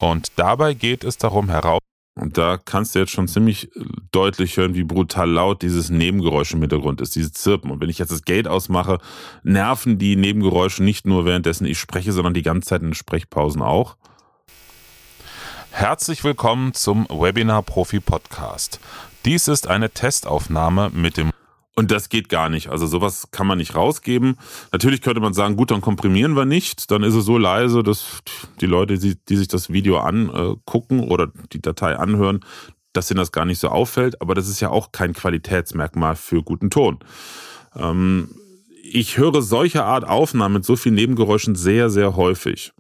[0.01, 1.81] Und dabei geht es darum heraus.
[2.15, 3.73] Und da kannst du jetzt schon ziemlich
[4.13, 7.73] deutlich hören, wie brutal laut dieses Nebengeräusch im Hintergrund ist, dieses Zirpen.
[7.73, 8.99] Und wenn ich jetzt das Gate ausmache,
[9.43, 13.63] nerven die Nebengeräusche nicht nur währenddessen ich spreche, sondern die ganze Zeit in den Sprechpausen
[13.63, 13.97] auch.
[15.73, 18.79] Herzlich willkommen zum Webinar Profi Podcast.
[19.25, 21.33] Dies ist eine Testaufnahme mit dem
[21.79, 22.69] und das geht gar nicht.
[22.69, 24.39] Also sowas kann man nicht rausgeben.
[24.73, 26.91] Natürlich könnte man sagen, gut, dann komprimieren wir nicht.
[26.91, 28.23] Dann ist es so leise, dass
[28.63, 32.41] die Leute, die, die sich das Video angucken oder die Datei anhören,
[32.95, 34.23] dass ihnen das gar nicht so auffällt.
[34.23, 36.99] Aber das ist ja auch kein Qualitätsmerkmal für guten Ton.
[37.77, 38.31] Ähm,
[38.83, 42.73] ich höre solche Art Aufnahmen mit so vielen Nebengeräuschen sehr, sehr häufig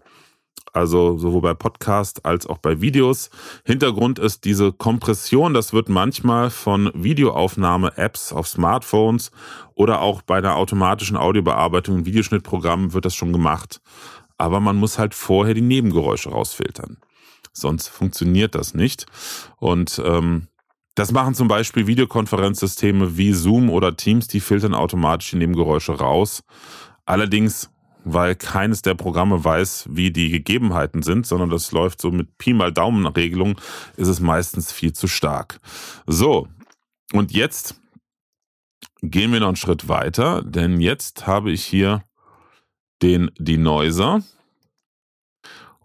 [0.72, 3.30] also sowohl bei Podcast als auch bei Videos.
[3.64, 9.30] Hintergrund ist diese Kompression, das wird manchmal von Videoaufnahme-Apps auf Smartphones
[9.74, 13.80] oder auch bei der automatischen Audiobearbeitung in Videoschnittprogrammen wird das schon gemacht.
[14.38, 16.98] Aber man muss halt vorher die Nebengeräusche rausfiltern.
[17.52, 19.06] Sonst funktioniert das nicht.
[19.58, 20.48] Und ähm,
[20.94, 26.42] das machen zum Beispiel Videokonferenzsysteme wie Zoom oder Teams, die filtern automatisch die Nebengeräusche raus.
[27.04, 27.70] Allerdings
[28.08, 32.52] weil keines der Programme weiß, wie die Gegebenheiten sind, sondern das läuft so mit Pi
[32.52, 33.60] mal Daumen-Regelung,
[33.96, 35.60] ist es meistens viel zu stark.
[36.06, 36.46] So,
[37.12, 37.80] und jetzt
[39.02, 42.04] gehen wir noch einen Schritt weiter, denn jetzt habe ich hier
[43.02, 44.22] den Denoiser.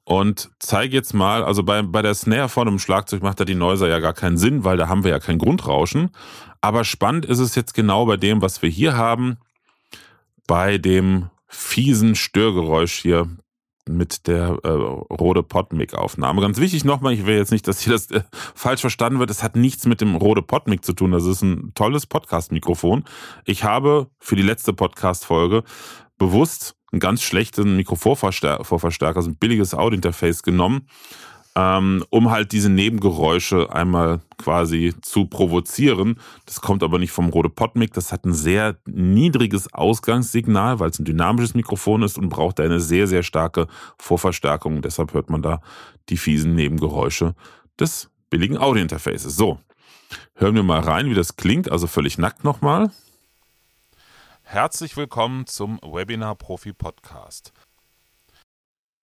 [0.03, 3.55] und zeige jetzt mal, also bei, bei der Snare vor dem Schlagzeug macht da die
[3.55, 6.12] Noiser ja gar keinen Sinn, weil da haben wir ja kein Grundrauschen.
[6.60, 9.38] Aber spannend ist es jetzt genau bei dem, was wir hier haben,
[10.47, 13.29] bei dem fiesen Störgeräusch hier
[13.87, 16.41] mit der äh, Rode Podmic Aufnahme.
[16.41, 18.21] Ganz wichtig nochmal, ich will jetzt nicht, dass hier das äh,
[18.55, 19.29] falsch verstanden wird.
[19.29, 21.11] Es hat nichts mit dem Rode Podmic zu tun.
[21.11, 23.03] Das ist ein tolles Podcast-Mikrofon.
[23.45, 25.63] Ich habe für die letzte Podcast-Folge
[26.17, 30.87] bewusst einen ganz schlechten Mikrofonvorverstärker, also ein billiges Audio-Interface genommen
[31.55, 36.17] ähm, um halt diese Nebengeräusche einmal quasi zu provozieren.
[36.45, 37.93] Das kommt aber nicht vom Rode Podmic.
[37.93, 42.79] Das hat ein sehr niedriges Ausgangssignal, weil es ein dynamisches Mikrofon ist und braucht eine
[42.79, 44.81] sehr, sehr starke Vorverstärkung.
[44.81, 45.61] Deshalb hört man da
[46.09, 47.35] die fiesen Nebengeräusche
[47.79, 49.35] des billigen Audiointerfaces.
[49.35, 49.59] So,
[50.35, 51.69] hören wir mal rein, wie das klingt.
[51.71, 52.91] Also völlig nackt nochmal.
[54.43, 57.53] Herzlich willkommen zum Webinar Profi Podcast.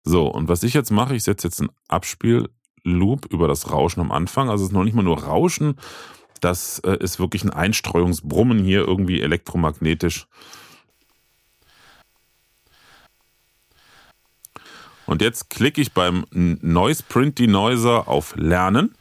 [0.05, 4.13] So, und was ich jetzt mache, ich setze jetzt einen Abspielloop über das Rauschen am
[4.13, 4.51] Anfang.
[4.51, 5.77] Also es ist noch nicht mal nur Rauschen,
[6.41, 10.27] das äh, ist wirklich ein Einstreuungsbrummen hier irgendwie elektromagnetisch.
[15.07, 18.95] Und jetzt klicke ich beim Noise Print Denoiser auf Lernen.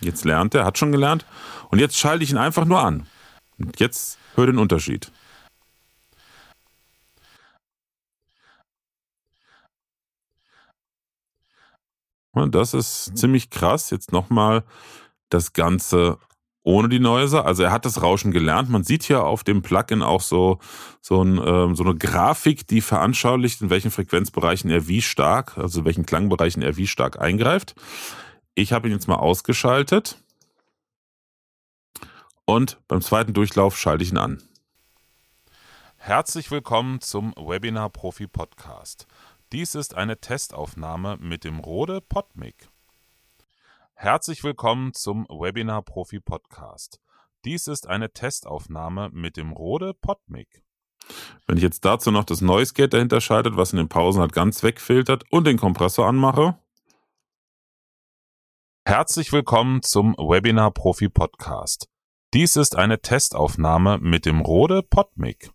[0.00, 1.24] Jetzt lernt er, hat schon gelernt.
[1.70, 3.06] Und jetzt schalte ich ihn einfach nur an.
[3.58, 5.10] Und jetzt hör den Unterschied.
[12.46, 13.90] Das ist ziemlich krass.
[13.90, 14.64] Jetzt nochmal
[15.28, 16.18] das Ganze
[16.62, 17.46] ohne die Neuser.
[17.46, 18.68] Also er hat das Rauschen gelernt.
[18.68, 20.58] Man sieht hier auf dem Plugin auch so,
[21.00, 25.80] so, ein, ähm, so eine Grafik, die veranschaulicht, in welchen Frequenzbereichen er wie stark, also
[25.80, 27.74] in welchen Klangbereichen er wie stark eingreift.
[28.54, 30.22] Ich habe ihn jetzt mal ausgeschaltet.
[32.44, 34.42] Und beim zweiten Durchlauf schalte ich ihn an.
[35.96, 39.06] Herzlich willkommen zum Webinar Profi Podcast.
[39.50, 42.68] Dies ist eine Testaufnahme mit dem Rode Podmic.
[43.94, 47.00] Herzlich willkommen zum Webinar Profi Podcast.
[47.46, 50.62] Dies ist eine Testaufnahme mit dem Rode Podmic.
[51.46, 54.34] Wenn ich jetzt dazu noch das Noise Gate dahinter schaltet, was in den Pausen halt
[54.34, 56.58] ganz wegfiltert und den Kompressor anmache.
[58.84, 61.88] Herzlich willkommen zum Webinar Profi Podcast.
[62.34, 65.50] Dies ist eine Testaufnahme mit dem Rode Podmic.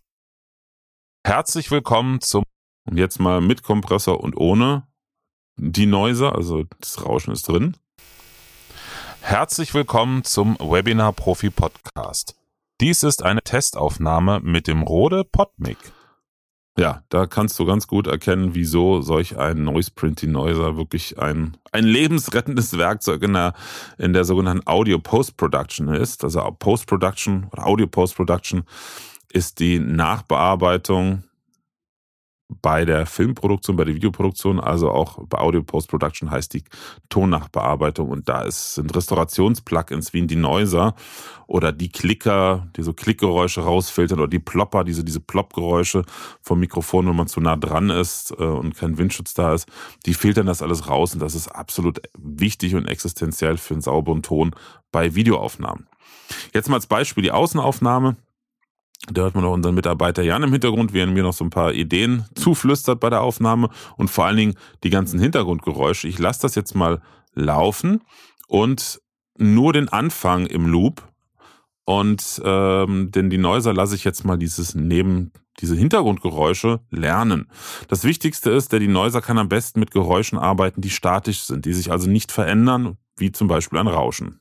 [1.24, 2.42] Herzlich willkommen zum
[2.84, 4.86] und jetzt mal mit Kompressor und ohne
[5.56, 7.76] die Noiser, also das Rauschen ist drin.
[9.20, 12.36] Herzlich willkommen zum Webinar Profi Podcast.
[12.80, 15.78] Dies ist eine Testaufnahme mit dem Rode Podmic.
[16.76, 21.56] Ja, da kannst du ganz gut erkennen, wieso solch ein Noise Printing Noiser wirklich ein,
[21.70, 23.54] ein lebensrettendes Werkzeug in der,
[23.96, 26.24] in der sogenannten Audio Post Production ist.
[26.24, 28.64] Also Post Production oder Audio Post Production
[29.32, 31.22] ist die Nachbearbeitung
[32.48, 36.62] bei der Filmproduktion, bei der Videoproduktion, also auch bei Audio Post-Production heißt die
[37.08, 40.94] Tonnachbearbeitung und da ist, sind Restaurationsplugins wie die Noiser
[41.46, 46.04] oder die Klicker, die so Klickgeräusche rausfiltern oder die Plopper, diese, diese Plop-Geräusche
[46.42, 49.66] vom Mikrofon, wenn man zu nah dran ist äh, und kein Windschutz da ist,
[50.04, 54.22] die filtern das alles raus und das ist absolut wichtig und existenziell für einen sauberen
[54.22, 54.54] Ton
[54.92, 55.88] bei Videoaufnahmen.
[56.52, 58.16] Jetzt mal als Beispiel die Außenaufnahme.
[59.10, 61.74] Da hört man auch unseren Mitarbeiter Jan im Hintergrund, er mir noch so ein paar
[61.74, 66.08] Ideen zuflüstert bei der Aufnahme und vor allen Dingen die ganzen Hintergrundgeräusche.
[66.08, 67.02] Ich lasse das jetzt mal
[67.34, 68.02] laufen
[68.48, 69.00] und
[69.36, 71.02] nur den Anfang im Loop
[71.84, 77.46] und ähm, denn die Neuser lasse ich jetzt mal dieses neben diese Hintergrundgeräusche lernen.
[77.88, 81.64] Das Wichtigste ist, der die Neuser kann am besten mit Geräuschen arbeiten, die statisch sind,
[81.64, 84.40] die sich also nicht verändern, wie zum Beispiel ein Rauschen.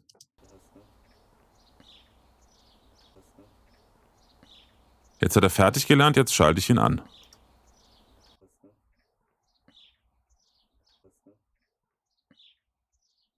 [5.24, 7.02] Jetzt hat er fertig gelernt, jetzt schalte ich ihn an.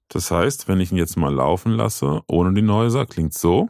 [0.07, 3.69] Das heißt, wenn ich ihn jetzt mal laufen lasse, ohne die Neuser, klingt so.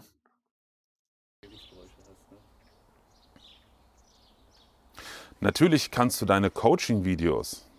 [5.42, 7.70] Natürlich kannst du deine Coaching-Videos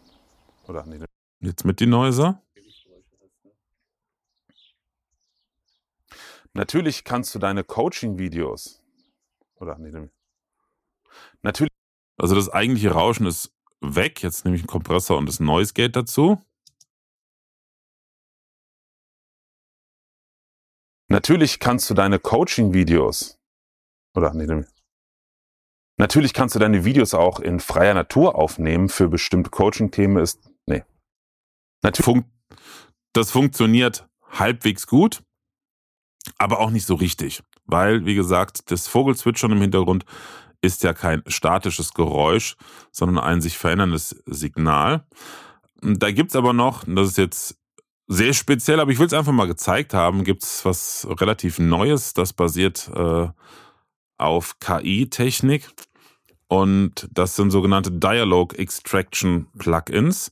[0.68, 1.02] oder nee,
[1.40, 2.42] jetzt mit die Neuser.
[6.52, 8.82] Natürlich kannst du deine Coaching-Videos
[9.54, 10.10] oder nee,
[11.42, 11.72] Natürlich,
[12.18, 14.22] also das eigentliche Rauschen ist weg.
[14.22, 16.40] Jetzt nehme ich einen Kompressor und das Noise Gate dazu.
[21.08, 23.38] Natürlich kannst du deine Coaching-Videos
[24.16, 24.64] oder nee,
[25.98, 30.16] natürlich kannst du deine Videos auch in freier Natur aufnehmen für bestimmte Coaching-Themen.
[30.16, 30.82] Ist nee,
[31.82, 32.24] natürlich
[33.12, 35.22] das funktioniert halbwegs gut,
[36.38, 40.04] aber auch nicht so richtig, weil wie gesagt das Vogelzwitschern im Hintergrund
[40.66, 42.56] ist ja kein statisches Geräusch,
[42.90, 45.06] sondern ein sich veränderndes Signal.
[45.80, 47.58] Da gibt's aber noch, das ist jetzt
[48.08, 52.32] sehr speziell, aber ich will es einfach mal gezeigt haben, gibt's was relativ Neues, das
[52.32, 53.28] basiert äh,
[54.18, 55.68] auf KI-Technik.
[56.48, 60.30] Und das sind sogenannte Dialogue Extraction Plugins.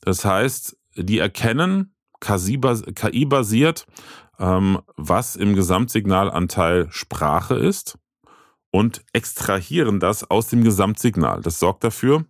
[0.00, 3.86] Das heißt, die erkennen KI-basiert,
[4.38, 7.98] ähm, was im Gesamtsignalanteil Sprache ist
[8.74, 11.42] und extrahieren das aus dem Gesamtsignal.
[11.42, 12.24] Das sorgt dafür,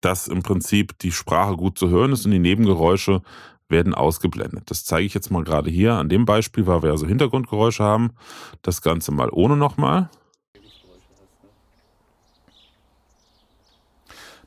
[0.00, 3.20] dass im Prinzip die Sprache gut zu hören ist und die Nebengeräusche
[3.68, 4.70] werden ausgeblendet.
[4.70, 8.12] Das zeige ich jetzt mal gerade hier an dem Beispiel, weil wir also Hintergrundgeräusche haben.
[8.62, 10.08] Das Ganze mal ohne nochmal.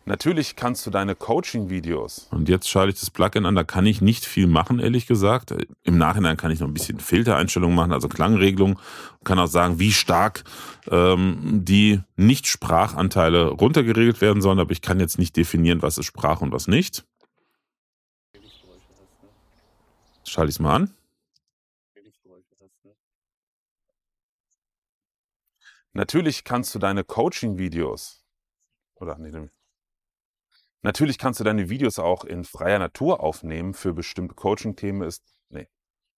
[0.05, 2.27] Natürlich kannst du deine Coaching-Videos.
[2.31, 5.53] Und jetzt schalte ich das Plugin an, da kann ich nicht viel machen, ehrlich gesagt.
[5.83, 8.79] Im Nachhinein kann ich noch ein bisschen Filtereinstellungen machen, also Klangregelung.
[9.23, 10.43] Kann auch sagen, wie stark
[10.91, 16.43] ähm, die Nicht-Sprachanteile runtergeregelt werden sollen, aber ich kann jetzt nicht definieren, was ist Sprache
[16.43, 17.05] und was nicht.
[20.25, 20.93] Schalte ich es mal an.
[25.93, 28.25] Natürlich kannst du deine Coaching-Videos
[28.95, 29.31] oder nee,
[30.83, 35.01] Natürlich kannst du deine Videos auch in freier Natur aufnehmen für bestimmte Coaching-Themen.
[35.01, 35.67] Ist nee.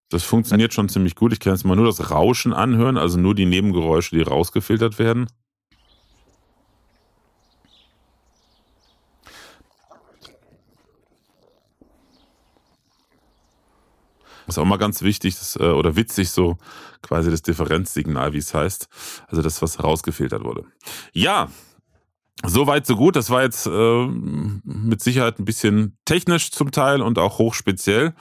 [0.10, 1.34] Das funktioniert schon ziemlich gut.
[1.34, 5.28] Ich kann jetzt mal nur das Rauschen anhören, also nur die Nebengeräusche, die rausgefiltert werden.
[14.48, 16.58] ist auch mal ganz wichtig das, äh, oder witzig so
[17.02, 18.88] quasi das Differenzsignal, wie es heißt.
[19.28, 20.66] Also das, was rausgefiltert wurde.
[21.14, 21.50] Ja,
[22.44, 23.16] Soweit, so gut.
[23.16, 28.14] Das war jetzt äh, mit Sicherheit ein bisschen technisch zum Teil und auch hochspeziell.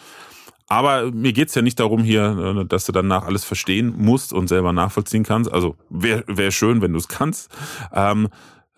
[0.66, 4.48] Aber mir geht's ja nicht darum hier, äh, dass du danach alles verstehen musst und
[4.48, 5.52] selber nachvollziehen kannst.
[5.52, 7.50] Also wäre wär schön, wenn du es kannst.
[7.92, 8.28] Ähm,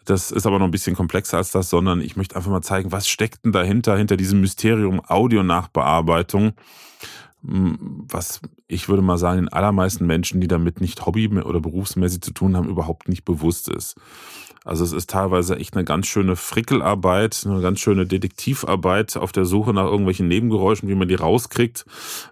[0.04, 2.92] das ist aber noch ein bisschen komplexer als das, sondern ich möchte einfach mal zeigen,
[2.92, 6.52] was steckt denn dahinter, hinter diesem Mysterium Audionachbearbeitung,
[7.44, 12.20] hm, was ich würde mal sagen, den allermeisten Menschen, die damit nicht hobby- oder berufsmäßig
[12.20, 13.96] zu tun haben, überhaupt nicht bewusst ist.
[14.66, 19.44] Also es ist teilweise echt eine ganz schöne Frickelarbeit, eine ganz schöne Detektivarbeit auf der
[19.44, 21.84] Suche nach irgendwelchen Nebengeräuschen, wie man die rauskriegt,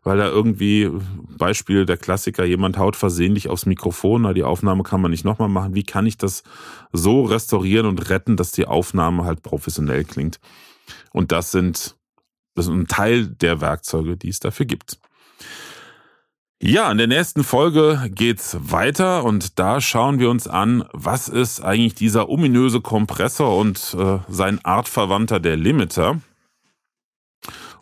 [0.02, 0.90] weil da irgendwie,
[1.38, 5.76] Beispiel der Klassiker, jemand haut versehentlich aufs Mikrofon, die Aufnahme kann man nicht nochmal machen.
[5.76, 6.42] Wie kann ich das
[6.92, 10.40] so restaurieren und retten, dass die Aufnahme halt professionell klingt?
[11.12, 11.94] Und das sind,
[12.56, 14.98] das ist ein Teil der Werkzeuge, die es dafür gibt.
[16.62, 21.60] Ja, in der nächsten Folge geht's weiter und da schauen wir uns an, was ist
[21.60, 26.20] eigentlich dieser ominöse Kompressor und äh, sein Artverwandter der Limiter.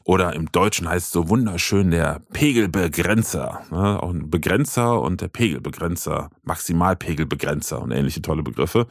[0.04, 3.62] Oder im Deutschen heißt es so wunderschön der Pegelbegrenzer.
[3.70, 4.02] Ne?
[4.02, 8.88] Auch ein Begrenzer und der Pegelbegrenzer, Maximalpegelbegrenzer und ähnliche tolle Begriffe.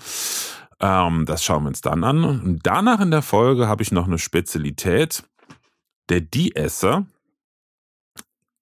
[0.79, 2.23] Ähm, das schauen wir uns dann an.
[2.23, 5.23] Und danach in der Folge habe ich noch eine Spezialität.
[6.09, 7.05] Der De-Esser,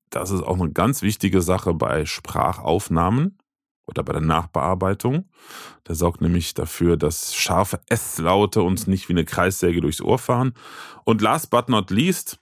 [0.09, 3.37] das ist auch eine ganz wichtige Sache bei Sprachaufnahmen
[3.85, 5.25] oder bei der Nachbearbeitung.
[5.87, 10.53] Der sorgt nämlich dafür, dass scharfe S-Laute uns nicht wie eine Kreissäge durchs Ohr fahren.
[11.03, 12.39] Und last but not least,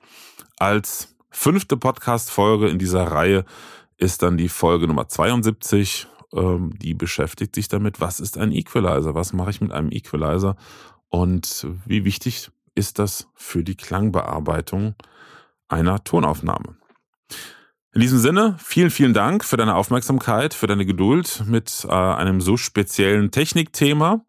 [0.57, 3.45] als fünfte Podcast-Folge in dieser Reihe
[3.97, 6.07] ist dann die Folge Nummer 72.
[6.33, 9.15] Ähm, die beschäftigt sich damit, was ist ein Equalizer?
[9.15, 10.55] Was mache ich mit einem Equalizer?
[11.09, 14.95] Und wie wichtig ist das für die Klangbearbeitung
[15.69, 16.75] einer Tonaufnahme?
[17.93, 22.41] In diesem Sinne, vielen, vielen Dank für deine Aufmerksamkeit, für deine Geduld mit äh, einem
[22.41, 24.23] so speziellen Technikthema.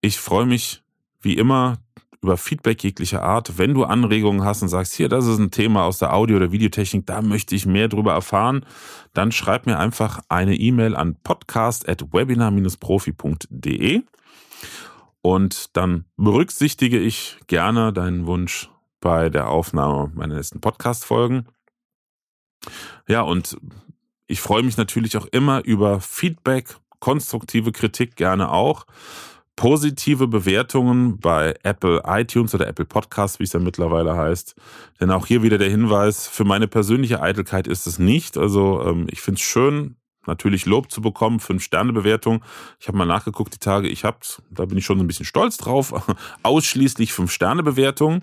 [0.00, 0.84] Ich freue mich
[1.20, 1.78] wie immer
[2.22, 3.58] über Feedback jeglicher Art.
[3.58, 6.52] Wenn du Anregungen hast und sagst, hier, das ist ein Thema aus der Audio- oder
[6.52, 8.64] Videotechnik, da möchte ich mehr drüber erfahren,
[9.14, 14.02] dann schreib mir einfach eine E-Mail an podcast.webinar-profi.de
[15.22, 18.68] und dann berücksichtige ich gerne deinen Wunsch
[19.00, 21.46] bei der Aufnahme meiner nächsten Podcast-Folgen.
[23.08, 23.56] Ja, und
[24.26, 28.86] ich freue mich natürlich auch immer über Feedback, konstruktive Kritik gerne auch.
[29.54, 34.54] Positive Bewertungen bei Apple iTunes oder Apple Podcasts, wie es ja mittlerweile heißt.
[35.00, 38.36] Denn auch hier wieder der Hinweis, für meine persönliche Eitelkeit ist es nicht.
[38.36, 39.96] Also ähm, ich finde es schön,
[40.26, 42.44] natürlich Lob zu bekommen, fünf Sterne Bewertung.
[42.80, 44.18] Ich habe mal nachgeguckt die Tage, ich habe,
[44.50, 45.94] da bin ich schon ein bisschen stolz drauf,
[46.42, 48.22] ausschließlich fünf Sterne Bewertung.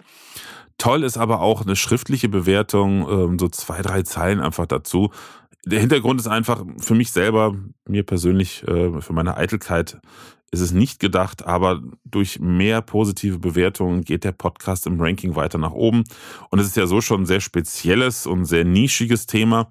[0.78, 5.12] Toll ist aber auch eine schriftliche Bewertung, ähm, so zwei, drei Zeilen einfach dazu.
[5.66, 7.56] Der Hintergrund ist einfach für mich selber,
[7.88, 10.00] mir persönlich, äh, für meine Eitelkeit
[10.52, 15.58] ist es nicht gedacht, aber durch mehr positive Bewertungen geht der Podcast im Ranking weiter
[15.58, 16.04] nach oben.
[16.52, 19.68] Und es ist ja so schon ein sehr spezielles und sehr nischiges Thema.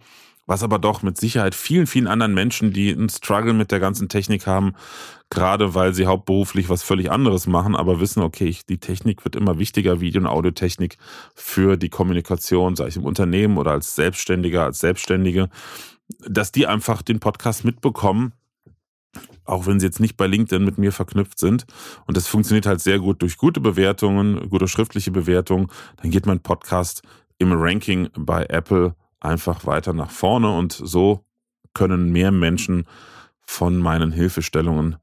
[0.47, 4.09] Was aber doch mit Sicherheit vielen, vielen anderen Menschen, die einen Struggle mit der ganzen
[4.09, 4.75] Technik haben,
[5.31, 9.59] gerade weil sie hauptberuflich was völlig anderes machen, aber wissen, okay, die Technik wird immer
[9.59, 10.99] wichtiger, Video- und Audiotechnik
[11.35, 15.49] für die Kommunikation, sei es im Unternehmen oder als Selbstständiger, als Selbstständige,
[16.29, 18.33] dass die einfach den Podcast mitbekommen,
[19.45, 21.67] auch wenn sie jetzt nicht bei LinkedIn mit mir verknüpft sind.
[22.07, 25.69] Und das funktioniert halt sehr gut durch gute Bewertungen, gute schriftliche Bewertungen.
[26.01, 27.03] Dann geht mein Podcast
[27.39, 31.25] im Ranking bei Apple einfach weiter nach vorne und so
[31.75, 32.87] können mehr Menschen
[33.41, 34.97] von meinen Hilfestellungen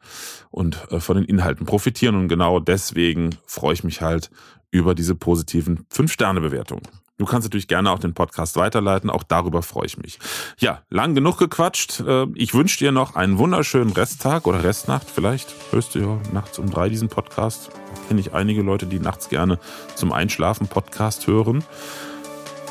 [0.49, 2.15] und äh, von den Inhalten profitieren.
[2.15, 4.29] Und genau deswegen freue ich mich halt
[4.71, 6.83] über diese positiven 5-Sterne-Bewertungen.
[7.17, 10.19] Du kannst natürlich gerne auch den Podcast weiterleiten, auch darüber freue ich mich.
[10.57, 11.99] Ja, lang genug gequatscht.
[11.99, 15.09] Äh, ich wünsche dir noch einen wunderschönen Resttag oder Restnacht.
[15.09, 17.71] Vielleicht hörst du ja nachts um drei diesen Podcast.
[18.07, 19.59] Kenne ich einige Leute, die nachts gerne
[19.95, 21.63] zum Einschlafen Podcast hören.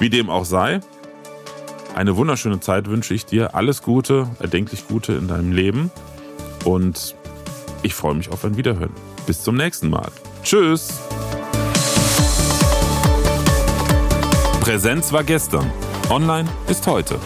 [0.01, 0.81] Wie dem auch sei,
[1.99, 3.57] eine wunderschöne Zeit wünsche ich dir.
[3.57, 5.91] Alles Gute, erdenklich Gute in deinem Leben.
[6.65, 7.17] Und
[7.83, 8.93] ich freue mich auf ein Wiederhören.
[9.27, 10.09] Bis zum nächsten Mal.
[10.45, 11.01] Tschüss.
[14.61, 15.69] Präsenz war gestern.
[16.09, 17.19] Online ist heute.